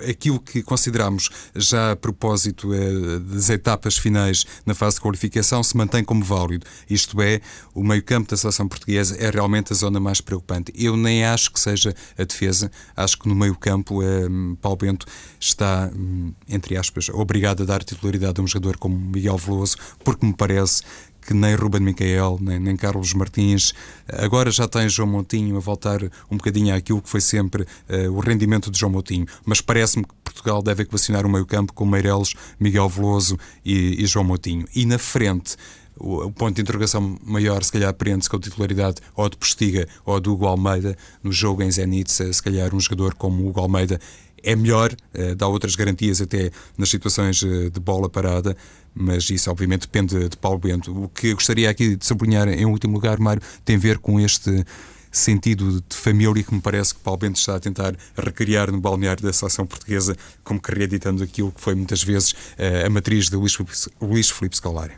aquilo 0.10 0.40
que 0.40 0.62
consideramos 0.62 1.30
já 1.56 1.92
a 1.92 1.96
propósito 1.96 2.74
eh, 2.74 3.20
das 3.20 3.50
etapas 3.50 3.98
finais 3.98 4.46
na 4.66 4.76
fase 4.76 4.96
de 4.96 5.02
qualificação 5.02 5.64
se 5.64 5.76
mantém 5.76 6.04
como 6.04 6.24
válido. 6.24 6.66
Isto 6.90 7.22
é, 7.22 7.42
o 7.74 7.84
meio-campo 7.84 8.30
da 8.30 8.38
seleção 8.38 8.68
portuguesa 8.68 9.16
é 9.18 9.30
realmente 9.30 9.74
a 9.74 9.76
zona 9.76 10.00
mais 10.00 10.22
preocupante. 10.22 10.72
Eu 10.76 10.96
nem 10.96 11.26
acho 11.26 11.52
que 11.52 11.60
seja 11.60 11.94
a 12.18 12.24
defesa, 12.24 12.72
acho 12.96 13.18
que 13.18 13.28
no 13.28 13.36
meio-campo 13.36 14.04
eh, 14.04 14.28
Paulo 14.62 14.78
Bento 14.78 15.06
está, 15.40 15.90
hum, 15.96 16.34
entre 16.48 16.78
aspas, 16.78 17.10
obrigado 17.10 17.64
a 17.64 17.66
dar 17.66 17.84
titularidade 17.84 18.40
a 18.40 18.44
um 18.44 18.48
jogador 18.48 18.78
como 18.78 18.98
Miguel 18.98 19.38
Veloso, 19.38 19.78
porque 20.04 20.26
me 20.26 20.34
parece 20.34 20.84
que 21.28 21.34
nem 21.34 21.56
Ruben 21.56 21.82
Micael, 21.82 22.40
nem, 22.40 22.58
nem 22.58 22.78
Carlos 22.78 23.14
Martins, 23.14 23.74
agora 24.08 24.50
já 24.50 24.66
tem 24.66 24.88
João 24.88 25.10
Montinho 25.10 25.58
a 25.58 25.60
voltar 25.60 26.02
um 26.32 26.38
bocadinho 26.38 26.74
àquilo 26.74 27.02
que 27.02 27.10
foi 27.10 27.20
sempre 27.20 27.64
uh, 27.64 28.12
o 28.14 28.22
rendimento 28.22 28.72
de 28.72 28.80
João 28.80 28.94
Montinho, 28.94 29.26
mas 29.46 29.60
parece-me 29.60 30.06
que 30.06 30.14
Portugal 30.24 30.64
deve 30.64 30.84
equacionar 30.84 31.26
o 31.26 31.30
meio 31.30 31.46
campo 31.46 31.74
com 31.74 31.86
Meireles, 31.86 32.34
Miguel 32.58 32.88
Veloso 32.88 33.38
e, 33.66 34.02
e 34.02 34.06
João 34.06 34.24
Montinho. 34.24 34.66
E 34.74 34.86
na 34.86 34.98
frente, 34.98 35.58
o, 36.00 36.32
ponto 36.32 36.56
de 36.56 36.62
interrogação 36.62 37.20
maior, 37.26 37.62
se 37.62 37.74
calhar, 37.74 37.94
prende-se 37.94 38.30
com 38.30 38.38
a 38.38 38.40
titularidade 38.40 39.02
ou 39.14 39.28
de 39.28 39.36
Postiga 39.36 39.86
ou 40.06 40.22
do 40.22 40.32
Hugo 40.32 40.46
Almeida. 40.46 40.96
No 41.22 41.32
jogo 41.34 41.62
em 41.62 41.70
Zenit, 41.70 42.10
se 42.10 42.42
calhar 42.42 42.74
um 42.74 42.80
jogador 42.80 43.16
como 43.16 43.44
o 43.44 43.50
Hugo 43.50 43.60
Almeida 43.60 44.00
é 44.44 44.56
melhor, 44.56 44.94
uh, 44.94 45.36
dá 45.36 45.48
outras 45.48 45.76
garantias 45.76 46.22
até 46.22 46.52
nas 46.78 46.90
situações 46.90 47.42
uh, 47.42 47.70
de 47.70 47.80
bola 47.80 48.08
parada, 48.08 48.56
mas 48.98 49.30
isso 49.30 49.50
obviamente 49.52 49.82
depende 49.82 50.30
de 50.30 50.38
Paulo 50.38 50.60
Bento. 50.60 51.04
O 51.04 51.10
que 51.10 51.34
gostaria 51.34 51.70
aqui 51.70 51.96
de 51.96 52.06
sublinhar 52.06 52.48
em 52.48 52.66
último 52.66 52.94
lugar, 52.94 53.20
Mário, 53.20 53.42
tem 53.64 53.76
a 53.76 53.80
ver 53.80 54.00
com 54.00 54.20
este 54.20 54.66
sentido 55.12 55.82
de 55.88 55.96
família 55.96 56.44
que 56.44 56.54
me 56.54 56.62
parece 56.62 56.94
que 56.94 57.00
Paulo 57.02 57.20
Bento 57.20 57.40
está 57.40 57.56
a 57.56 57.60
tentar 57.60 57.96
recriar 58.16 58.72
no 58.72 58.80
balneário 58.80 59.24
da 59.24 59.34
seleção 59.34 59.66
portuguesa, 59.66 60.16
como 60.44 60.62
que 60.62 60.74
reeditando 60.74 61.24
aquilo 61.24 61.52
que 61.52 61.62
foi 61.62 61.76
muitas 61.76 62.04
vezes 62.04 62.32
uh, 62.32 62.86
a 62.86 62.90
matriz 62.90 63.30
de 63.30 63.36
Luís 63.36 63.56
Filipe, 63.56 63.74
Luís 64.02 64.30
Filipe 64.30 64.58
Scolari. 64.58 64.94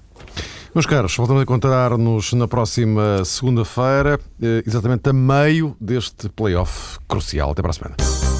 Meus 0.74 0.86
caros, 0.86 1.16
voltamos 1.16 1.40
a 1.40 1.44
encontrar-nos 1.44 2.34
na 2.34 2.48
próxima 2.48 3.26
segunda-feira, 3.26 4.20
exatamente 4.66 5.10
a 5.10 5.14
meio 5.14 5.76
deste 5.82 6.30
playoff 6.30 7.00
crucial. 7.08 7.52
Até 7.52 7.62
para 7.62 7.72
a 7.72 7.74
semana. 7.74 8.39